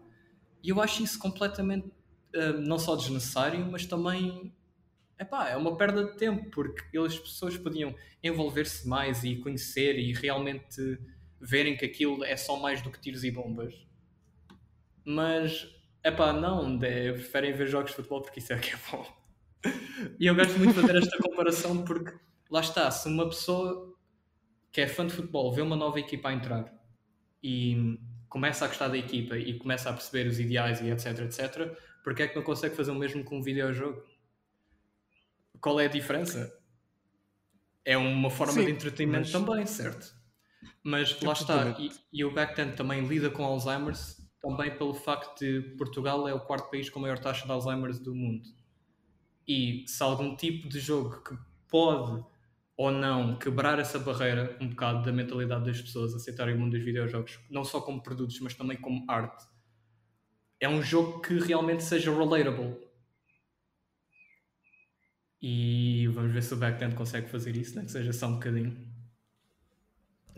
[0.62, 4.54] E eu acho isso completamente uh, não só desnecessário, mas também
[5.18, 7.92] epá, é uma perda de tempo, porque as pessoas podiam
[8.22, 10.96] envolver-se mais e conhecer e realmente
[11.40, 13.74] verem que aquilo é só mais do que tiros e bombas.
[15.04, 15.66] Mas,
[16.04, 19.06] epá, não, de, preferem ver jogos de futebol porque isso é que é bom.
[20.18, 22.14] e eu gosto muito de fazer esta comparação porque,
[22.50, 23.96] lá está, se uma pessoa
[24.70, 26.72] que é fã de futebol vê uma nova equipa a entrar
[27.42, 31.76] e começa a gostar da equipa e começa a perceber os ideais e etc, etc,
[32.04, 34.02] porque é que não consegue fazer o mesmo com um videojogo?
[35.60, 36.56] Qual é a diferença?
[37.84, 39.32] É uma forma Sim, de entretenimento mas...
[39.32, 40.19] também, certo?
[40.82, 45.60] Mas lá está, e, e o Backtend também lida com Alzheimer's também pelo facto de
[45.76, 48.48] Portugal é o quarto país com maior taxa de Alzheimer's do mundo.
[49.46, 51.36] E se algum tipo de jogo que
[51.68, 52.24] pode
[52.76, 56.82] ou não quebrar essa barreira um bocado da mentalidade das pessoas aceitarem o mundo dos
[56.82, 59.44] videojogos, não só como produtos, mas também como arte,
[60.58, 62.78] é um jogo que realmente seja relatable.
[65.42, 68.89] E vamos ver se o Backend consegue fazer isso, nem que seja só um bocadinho.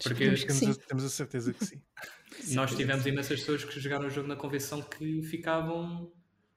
[0.03, 1.81] Porque temos, a, temos a certeza que sim.
[2.55, 6.11] Nós tivemos imensas pessoas que jogaram o jogo na convenção que ficavam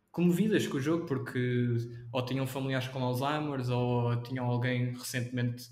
[0.09, 1.75] comovidas com o jogo porque
[2.11, 5.69] ou tinham familiares com Alzheimer ou tinham alguém recentemente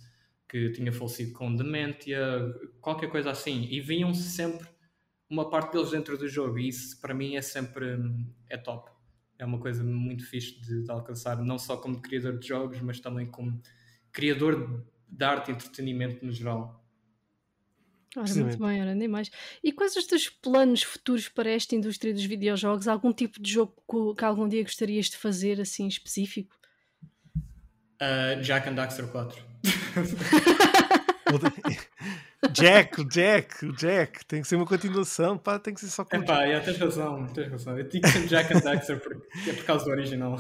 [0.54, 2.20] que tinha falecido com demência,
[2.80, 4.68] qualquer coisa assim, e viam-se sempre
[5.28, 7.98] uma parte deles dentro do jogo, e isso para mim é sempre
[8.48, 8.92] é top.
[9.40, 13.00] É uma coisa muito fixe de, de alcançar, não só como criador de jogos, mas
[13.00, 13.60] também como
[14.12, 16.83] criador de arte e entretenimento no geral.
[18.16, 19.32] Ora, muito bem, ora, nem mais.
[19.64, 22.88] E quais os teus planos futuros para esta indústria dos videojogos?
[22.88, 23.74] Algum tipo de jogo
[24.16, 26.55] que, algum dia gostarias de fazer, assim, específico?
[28.01, 29.43] Uh, Jack and Daxter 4.
[32.51, 36.16] Jack, Jack, Jack, tem que ser uma continuação, pá, tem que ser só com.
[36.16, 37.78] É pá, tens razão, tens razão.
[37.78, 40.38] Eu digo sempre Jack and Daxter porque é por causa do original.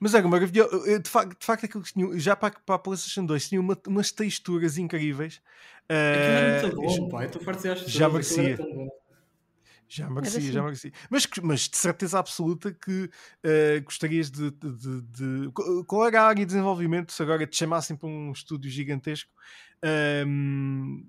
[0.00, 0.98] Mas é maravilhoso.
[0.98, 3.78] De facto, de facto aquilo que tinha, já para, para a PlayStation 2 tinha uma,
[3.86, 5.42] umas texturas incríveis.
[5.86, 7.22] Aquilo era muito bom.
[7.22, 8.58] Eu farto de Já merecia.
[9.90, 10.52] Já merecia, assim.
[10.52, 10.92] já merecia.
[11.10, 13.10] Mas, mas de certeza absoluta que
[13.44, 15.52] uh, gostarias de, de, de, de,
[15.84, 19.32] Qual era a área de desenvolvimento se agora te chamassem para um estúdio gigantesco
[20.24, 21.04] um,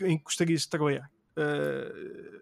[0.00, 1.08] em que gostarias de trabalhar?
[1.38, 2.40] Uh,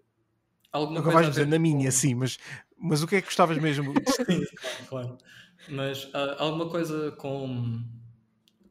[0.71, 2.39] Alguma agora vais dizer na minha, sim, mas,
[2.75, 3.93] mas o que é que gostavas mesmo?
[4.07, 4.43] sim,
[4.89, 5.19] claro.
[5.67, 7.83] Mas uh, alguma coisa com,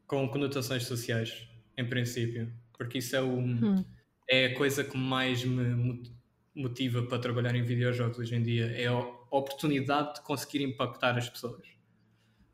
[0.07, 3.85] com conotações sociais, em princípio, porque isso é, o, hum.
[4.29, 6.01] é a coisa que mais me
[6.55, 8.97] motiva para trabalhar em videojogos hoje em dia, é a
[9.31, 11.67] oportunidade de conseguir impactar as pessoas.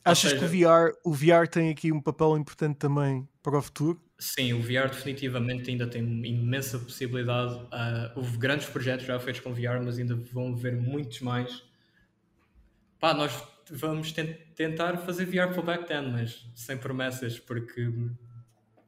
[0.04, 3.62] Achas seja, que o VR, o VR tem aqui um papel importante também para o
[3.62, 4.00] futuro?
[4.20, 7.56] Sim, o VR definitivamente ainda tem imensa possibilidade.
[7.56, 11.64] Uh, houve grandes projetos já feitos com VR, mas ainda vão haver muitos mais.
[13.00, 13.34] Pá, nós
[13.70, 14.14] vamos
[14.56, 17.90] tentar fazer VR para o back then, mas sem promessas, porque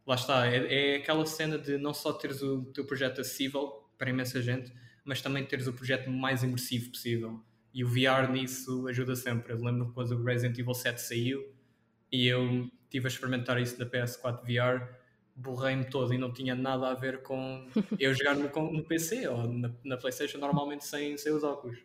[0.05, 4.09] lá está, é, é, aquela cena de não só teres o teu projeto acessível para
[4.09, 4.71] imensa gente,
[5.03, 7.43] mas também teres o projeto mais imersivo possível.
[7.73, 9.53] E o VR nisso ajuda sempre.
[9.53, 11.53] Eu lembro quando o Resident Evil 7 saiu
[12.11, 14.87] e eu estive a experimentar isso na PS4 VR,
[15.35, 17.67] borrei-me todo e não tinha nada a ver com
[17.99, 21.77] eu jogar no, no PC ou na, na PlayStation normalmente sem, sem os óculos.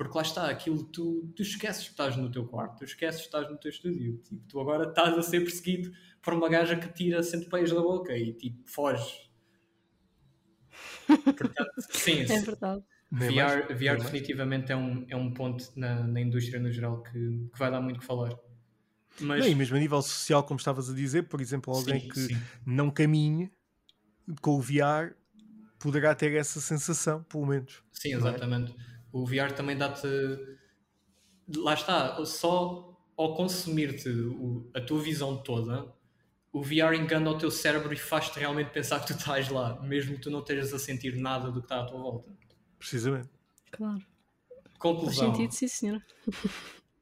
[0.00, 3.26] Porque lá está, aquilo tu, tu esqueces que estás no teu quarto, tu esqueces que
[3.26, 4.16] estás no teu estúdio.
[4.24, 5.92] Tipo, tu agora estás a ser perseguido
[6.22, 9.30] por uma gaja que tira centopeias da boca e tipo, foges.
[11.06, 12.82] Portanto, sim, é verdade.
[13.12, 17.58] VR, VR definitivamente é um, é um ponto na, na indústria no geral que, que
[17.58, 18.34] vai dar muito que falar.
[19.20, 19.40] Mas...
[19.40, 22.20] Não, e mesmo a nível social, como estavas a dizer, por exemplo, alguém sim, que
[22.20, 22.42] sim.
[22.64, 23.50] não caminhe
[24.40, 25.14] com o VR
[25.78, 27.82] poderá ter essa sensação, pelo menos.
[27.92, 28.16] Sim, é?
[28.16, 28.72] exatamente.
[28.72, 28.89] É?
[29.12, 30.06] O VR também dá-te.
[31.56, 34.08] Lá está, só ao consumir-te
[34.74, 35.92] a tua visão toda,
[36.52, 40.14] o VR engana o teu cérebro e faz-te realmente pensar que tu estás lá, mesmo
[40.14, 42.32] que tu não estejas a sentir nada do que está à tua volta.
[42.78, 43.28] Precisamente.
[43.70, 44.02] Claro.
[44.78, 45.26] Conclusão.
[45.26, 46.02] Faz sentido, sim, senhora.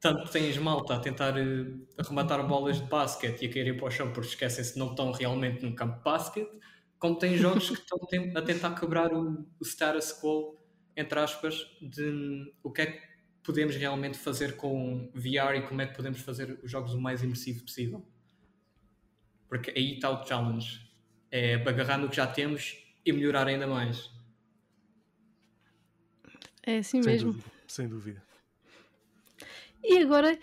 [0.01, 3.91] Tanto tens malta a tentar uh, arrematar bolas de basquete e a caírem para o
[3.91, 6.51] chão porque esquecem-se que não estão realmente num campo de basquete,
[6.97, 7.97] como tem jogos que estão
[8.35, 10.58] a tentar quebrar o, o status quo
[10.99, 13.07] entre aspas, de o que é que
[13.41, 17.23] podemos realmente fazer com VR e como é que podemos fazer os jogos o mais
[17.23, 18.05] imersivo possível.
[19.47, 20.87] Porque aí está o challenge.
[21.31, 24.11] É agarrar no que já temos e melhorar ainda mais.
[26.63, 27.31] É assim sem mesmo.
[27.31, 28.23] Dúvida, sem dúvida.
[29.81, 30.37] E agora,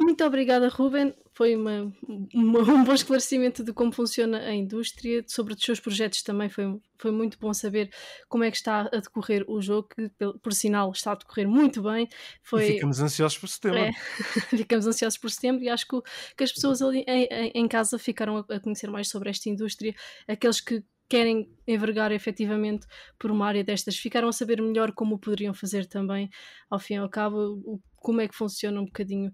[0.00, 1.94] muito obrigada, Ruben, foi uma,
[2.34, 6.64] uma, um bom esclarecimento de como funciona a indústria, sobre os seus projetos também foi,
[6.98, 7.92] foi muito bom saber
[8.28, 11.46] como é que está a decorrer o jogo, que por, por sinal está a decorrer
[11.46, 12.08] muito bem.
[12.42, 13.78] Foi, e ficamos ansiosos por setembro.
[13.78, 13.92] É,
[14.50, 16.00] ficamos ansiosos por setembro e acho que,
[16.36, 19.94] que as pessoas ali em, em casa ficaram a, a conhecer mais sobre esta indústria,
[20.26, 22.84] aqueles que querem envergar efetivamente
[23.16, 26.28] por uma área destas, ficaram a saber melhor como poderiam fazer também,
[26.68, 29.32] ao fim e ao cabo, o, como é que funciona um bocadinho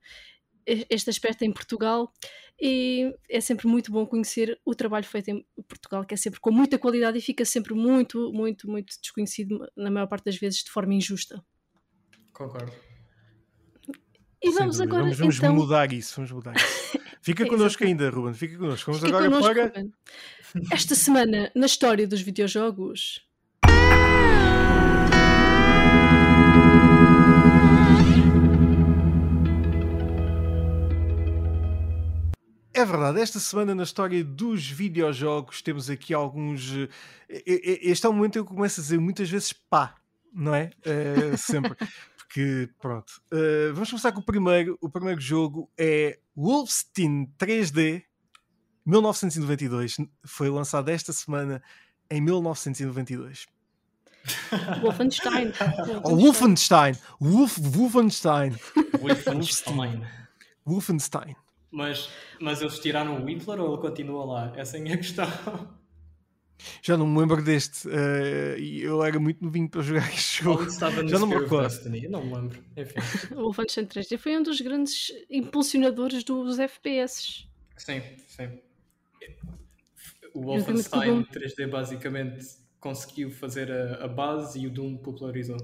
[0.67, 2.13] este aspecto em Portugal
[2.61, 6.51] e é sempre muito bom conhecer o trabalho feito em Portugal, que é sempre com
[6.51, 10.71] muita qualidade e fica sempre muito, muito, muito desconhecido, na maior parte das vezes, de
[10.71, 11.45] forma injusta.
[12.33, 12.73] Concordo.
[14.43, 15.03] E vamos agora.
[15.05, 15.55] Vamos, vamos então...
[15.55, 16.99] mudar isso, vamos mudar isso.
[17.23, 18.93] Fica connosco ainda, Ruben, fica connosco.
[18.93, 19.67] Vamos fica agora connosco, para.
[19.69, 19.93] Ruben.
[20.71, 23.27] Esta semana, na história dos videojogos.
[32.85, 36.71] É verdade, esta semana na história dos videojogos temos aqui alguns.
[37.31, 39.95] Este é o momento em que eu começo a dizer muitas vezes pá,
[40.31, 40.71] não é?
[40.85, 41.75] Uh, sempre.
[42.19, 43.23] Porque, pronto.
[43.33, 44.77] Uh, vamos começar com o primeiro.
[44.83, 48.03] O primeiro jogo é Wolfenstein 3D
[48.85, 49.97] 1992.
[50.23, 51.63] Foi lançado esta semana
[52.11, 53.47] em 1992.
[54.83, 55.53] Wolfenstein.
[56.05, 56.99] Oh, Wolfenstein.
[57.19, 58.55] Wolf, Wolfenstein.
[59.01, 60.07] Wolfenstein.
[60.67, 61.35] Wolfenstein.
[61.75, 62.09] Mas,
[62.41, 64.53] mas eles tiraram o Hitler ou ele continua lá?
[64.57, 65.27] Essa é a minha questão.
[66.81, 67.89] Já não me lembro deste.
[67.89, 70.71] Uh, eu era muito novinho para jogar este jogo.
[70.71, 71.97] Já não me recordo.
[71.97, 72.65] Eu não me lembro.
[72.77, 73.35] Enfim.
[73.35, 77.49] O Wolfenstein 3D foi um dos grandes impulsionadores dos FPS.
[77.77, 78.61] Sim, sim.
[80.33, 82.47] O Wolfenstein 3D basicamente
[82.79, 85.57] conseguiu fazer a, a, base e o Doom popularizou.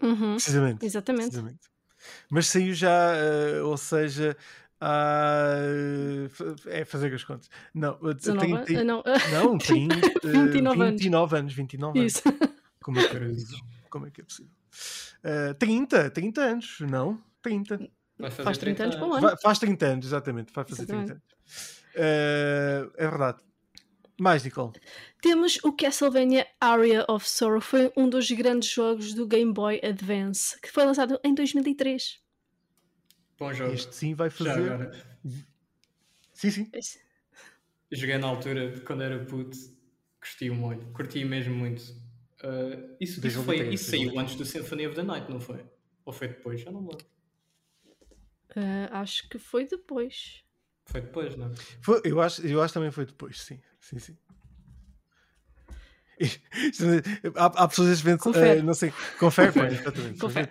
[0.00, 0.32] Uhum.
[0.32, 0.86] Precisamente.
[0.86, 1.30] Exatamente.
[1.30, 1.68] Precisamente.
[2.30, 4.36] Mas saiu já, uh, ou seja,
[4.80, 6.28] Uh,
[6.68, 7.50] é fazer as contas.
[7.74, 9.02] Não, 19, 30, não,
[9.32, 11.52] não 30, 29, 29 anos.
[11.52, 12.28] 29 Isso.
[12.28, 12.40] anos.
[12.80, 13.58] Como é que é possível?
[13.90, 14.52] Como é que é possível?
[15.50, 17.20] Uh, 30, 30 anos, não?
[17.42, 17.90] 30.
[18.30, 19.38] Faz 30, 30 anos para o ano.
[19.42, 20.52] Faz 30 anos, exatamente.
[20.52, 21.06] Vai fazer exatamente.
[21.06, 21.78] 30 anos.
[21.94, 23.38] Uh, é verdade.
[24.20, 24.72] Mais, Nicole.
[25.22, 27.60] Temos o Castlevania Area of Sorrow.
[27.60, 32.20] Foi um dos grandes jogos do Game Boy Advance, que foi lançado em 2003.
[33.38, 33.72] Bom jogo.
[33.72, 35.04] Este sim vai fazer.
[36.34, 36.70] Sim, sim.
[37.90, 39.56] Joguei na altura, quando era puto,
[40.20, 40.86] curti muito.
[40.92, 41.80] Curti mesmo muito.
[42.42, 45.64] Uh, isso, isso, foi, isso saiu antes do Symphony of the Night, não foi?
[46.04, 46.60] Ou foi depois?
[46.60, 47.06] Já não me lembro.
[48.56, 50.44] Uh, acho que foi depois.
[50.84, 51.52] Foi depois, não?
[51.82, 53.60] Foi, eu, acho, eu acho também foi depois, sim.
[53.80, 54.16] sim, sim.
[57.36, 59.74] há, há pessoas que uh, não sei, confere, confere.
[59.74, 60.18] exatamente.
[60.18, 60.50] Confere.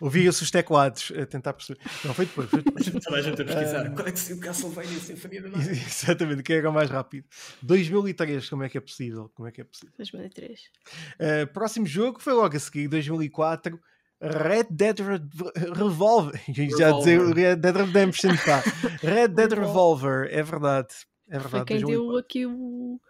[0.00, 1.80] Ouvia-se os teclados a tentar perceber.
[2.04, 2.48] Não, foi depois.
[2.48, 2.86] Foi depois.
[2.86, 3.86] Toda a gente a pesquisar.
[3.86, 5.70] Uh, Quando é que saiu Castlevania Sinfonia da Night?
[5.70, 7.26] Exatamente, quem é que é mais rápido?
[7.62, 9.30] 2003, como é que é possível?
[9.34, 9.94] Como é que é possível?
[9.96, 10.60] 2003.
[10.60, 13.78] Uh, próximo jogo foi logo a seguir, 2004.
[14.20, 14.98] Red Dead
[15.76, 16.40] Revolver.
[16.78, 18.62] Já dizer Red Dead Redemption, pá.
[19.02, 20.94] Red Dead Revolver, é verdade.
[21.28, 21.50] É verdade.
[21.50, 22.10] Foi quem 2004.
[22.10, 23.00] deu aqui o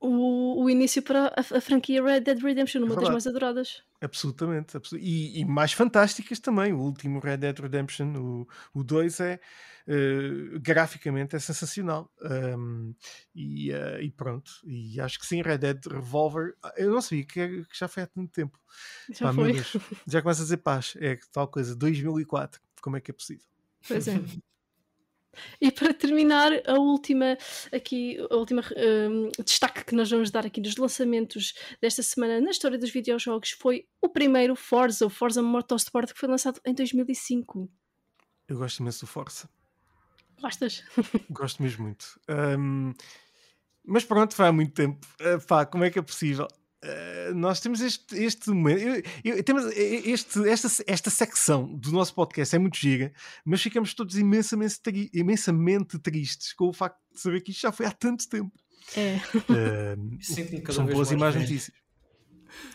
[0.00, 3.82] o, o início para a, a, franquia Red Dead Redemption, uma é das mais adoradas.
[4.00, 6.72] Absolutamente, absolut e, e, mais fantásticas também.
[6.72, 9.40] O último Red Dead Redemption, o, o 2, é
[9.86, 12.10] uh, graficamente é sensacional.
[12.22, 12.94] Um,
[13.34, 16.54] e, uh, e, pronto, e acho que sim, Red Dead Revolver.
[16.78, 18.58] Eu não sabia que, é, que já foi há tanto tempo.
[19.10, 19.52] Já Pá, foi.
[20.06, 22.58] já começa a dizer paz, é tal coisa, 2004.
[22.80, 23.44] Como é que é possível?
[23.86, 24.14] Pois é.
[25.60, 27.36] E para terminar, a última
[27.72, 32.50] aqui, a última um, destaque que nós vamos dar aqui nos lançamentos desta semana na
[32.50, 37.70] história dos videojogos foi o primeiro Forza, o Forza Motorsport, que foi lançado em 2005.
[38.48, 39.48] Eu gosto imenso do Forza.
[40.40, 40.82] Gostas?
[41.30, 42.18] Gosto mesmo muito.
[42.28, 42.92] Um,
[43.84, 45.06] mas pronto, foi há muito tempo.
[45.20, 46.48] Uh, pá, como é que é possível?
[46.82, 52.14] Uh, nós temos este, este momento, eu, eu, temos este, esta, esta secção do nosso
[52.14, 53.12] podcast é muito gira,
[53.44, 57.70] mas ficamos todos imensamente, tri, imensamente tristes com o facto de saber que isto já
[57.70, 58.52] foi há tanto tempo.
[58.96, 59.20] É.
[59.50, 61.76] Uh, são boas e más notícias.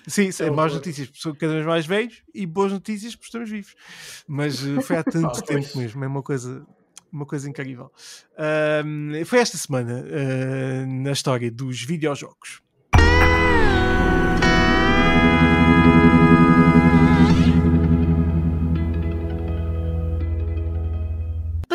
[0.08, 3.76] Sim, é más notícias por cada vez mais velhos e boas notícias por estamos vivos.
[4.28, 6.66] Mas uh, foi há tanto tempo mesmo, é uma coisa,
[7.12, 7.92] uma coisa incrível.
[9.26, 10.06] foi esta semana
[10.86, 12.62] na história dos videojogos.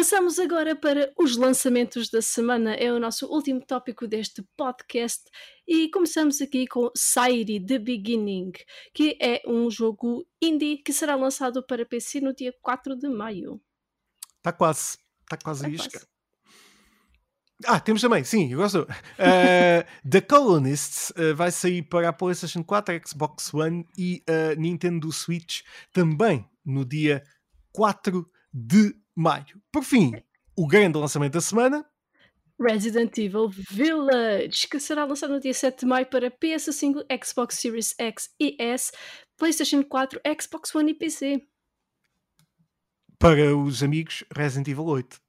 [0.00, 2.72] Passamos agora para os lançamentos da semana.
[2.72, 5.22] É o nosso último tópico deste podcast
[5.68, 8.50] e começamos aqui com Sairi The Beginning,
[8.94, 13.60] que é um jogo indie que será lançado para PC no dia 4 de maio.
[14.38, 14.96] Está quase.
[15.20, 16.06] Está quase É a ir quase.
[17.66, 18.84] Ah, temos também, sim, eu gosto.
[18.84, 25.12] Uh, The Colonists uh, vai sair para a PlayStation 4, Xbox One e a Nintendo
[25.12, 25.60] Switch
[25.92, 27.22] também no dia
[27.74, 29.60] 4 de maio.
[29.72, 30.12] Por fim,
[30.56, 31.84] o grande lançamento da semana.
[32.60, 37.94] Resident Evil Village, que será lançado no dia 7 de maio para PS5, Xbox Series
[37.98, 38.92] X e S,
[39.38, 41.42] PlayStation 4, Xbox One e PC.
[43.18, 45.20] Para os amigos, Resident Evil 8.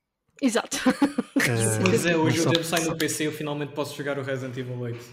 [0.42, 0.78] Exato.
[1.42, 4.22] Uh, Pois é, hoje o tempo sai no PC e eu finalmente posso jogar o
[4.22, 5.06] Resident Evil 8.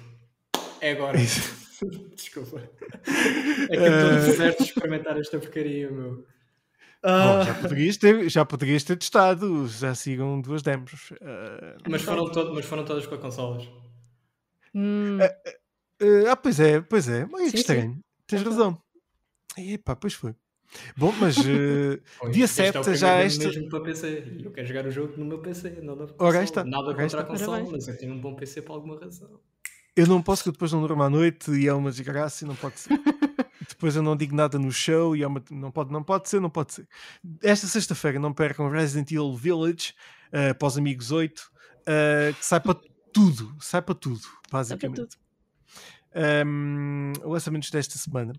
[0.78, 1.16] É agora.
[2.14, 2.60] Desculpa.
[2.60, 6.26] É que eu estou Eh, deserto de experimentar esta porcaria, meu.
[7.02, 11.10] Bom, Ah, já, poderias ter, já poderias ter testado, já sigam duas demos.
[11.12, 13.68] Uh, mas, foram to- mas foram todas para consolas.
[14.74, 15.18] Hum,
[16.00, 17.26] Uh, ah, pois é, pois é.
[17.26, 17.58] Mas Sim, que sim.
[17.58, 18.00] estranho.
[18.26, 18.80] Tens É razão.
[19.56, 20.32] Epá, pois foi.
[20.96, 23.44] Bom, mas uh, Pois, dia este é o 7 primeiro já este.
[23.46, 24.40] mesmo para PC.
[24.44, 26.62] Eu quero jogar o jogo no meu PC, não na Ora, está.
[26.62, 27.20] Nada Ora, contra está.
[27.20, 27.72] a consola, Parabéns.
[27.72, 29.40] mas eu tenho um bom PC por alguma razão.
[29.96, 32.46] Eu não posso que eu depois não durmo à noite e é uma desgraça e
[32.46, 32.90] não pode ser.
[33.78, 35.40] depois eu não digo nada no show e é uma...
[35.52, 36.88] não, pode, não pode ser, não pode ser.
[37.40, 39.94] Esta sexta-feira não percam Resident Evil Village
[40.28, 42.76] uh, para os amigos 8, uh, que sai para
[43.12, 44.96] tudo, sai para tudo, dá para basicamente.
[44.96, 45.16] tudo.
[46.44, 48.32] um, lançamentos desta semana.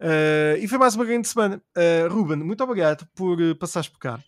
[0.00, 1.60] Uh, e foi mais uma grande semana.
[1.76, 4.22] Uh, Ruben, muito obrigado por uh, passares por cá.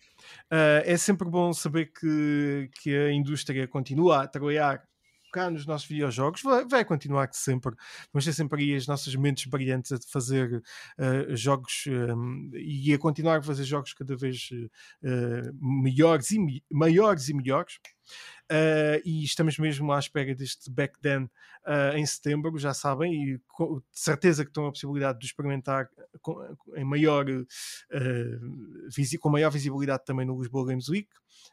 [0.51, 4.83] É sempre bom saber que, que a indústria continua a trabalhar
[5.39, 7.75] cá nos nossos videojogos, vai, vai continuar sempre.
[8.13, 10.63] Vamos ter sempre aí as nossas mentes brilhantes a fazer
[10.99, 17.29] uh, jogos um, e a continuar a fazer jogos cada vez uh, melhores e maiores
[17.29, 17.79] e melhores.
[18.51, 23.41] Uh, e estamos mesmo à espera deste Back Then uh, em setembro, já sabem, e
[23.49, 25.89] com de certeza que estão a possibilidade de experimentar
[26.23, 31.09] com, em maior, uh, visi- com maior visibilidade também no Lisboa Games Week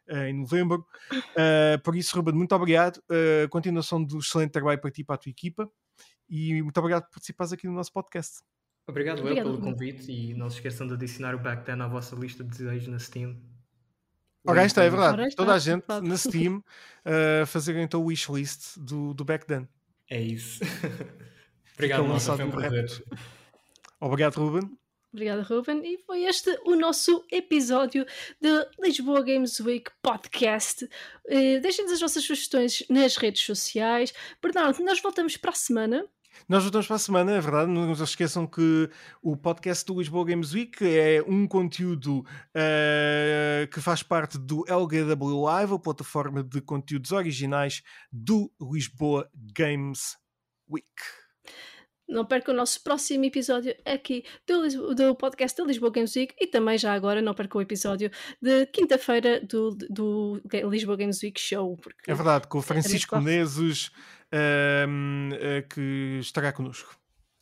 [0.09, 0.85] uh, em novembro.
[1.11, 2.97] Uh, por isso, Ruben, muito obrigado.
[3.09, 5.69] Uh, continuação do excelente trabalho para ti e para a tua equipa.
[6.29, 8.41] E muito obrigado por participares aqui no nosso podcast.
[8.87, 11.87] Obrigado, eu Obrigada, pelo convite e não se esqueçam de adicionar o Back Then à
[11.87, 13.35] vossa lista de desejos na Steam.
[14.45, 15.13] Ora, está, é verdade.
[15.13, 16.07] Ora, está, Toda a gente verdade.
[16.07, 19.67] na Steam uh, fazer então o wishlist do, do Back Then.
[20.09, 20.59] É isso.
[21.75, 23.03] Obrigado, lançado foi um prazer.
[23.99, 24.77] Obrigado, Ruben.
[25.11, 25.81] Obrigada, Ruben.
[25.85, 28.05] E foi este o nosso episódio
[28.41, 30.87] de Lisboa Games Week Podcast.
[31.27, 34.13] Eh, Deixem-nos as vossas sugestões nas redes sociais.
[34.41, 36.05] Bernardo, nós voltamos para a semana.
[36.47, 37.71] Nós voltamos para a semana, é verdade.
[37.71, 38.89] Não se esqueçam que
[39.21, 45.41] o podcast do Lisboa Games Week é um conteúdo eh, que faz parte do LGW
[45.41, 47.81] Live, a plataforma de conteúdos originais
[48.11, 50.17] do Lisboa Games
[50.69, 50.85] Week.
[52.07, 56.45] Não percam o nosso próximo episódio aqui do, do podcast da Lisboa Games Week e
[56.45, 61.75] também já agora não percam o episódio de quinta-feira do, do Lisboa Games Week Show.
[61.77, 66.97] Porque É verdade, com o Francisco muito Menezes, ehm, eh, que estará connosco.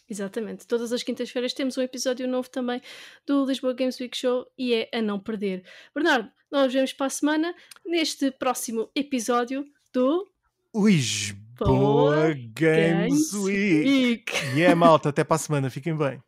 [0.09, 0.67] Exatamente.
[0.67, 2.81] Todas as quintas-feiras temos um episódio novo também
[3.25, 5.63] do Lisboa Games Week Show e é a não perder.
[5.95, 7.55] Bernardo, nós vemos para a semana
[7.85, 10.29] neste próximo episódio do
[10.75, 13.87] Lisboa Boa Games Week.
[13.87, 14.33] Week.
[14.55, 16.21] E é malta, até para a semana, fiquem bem.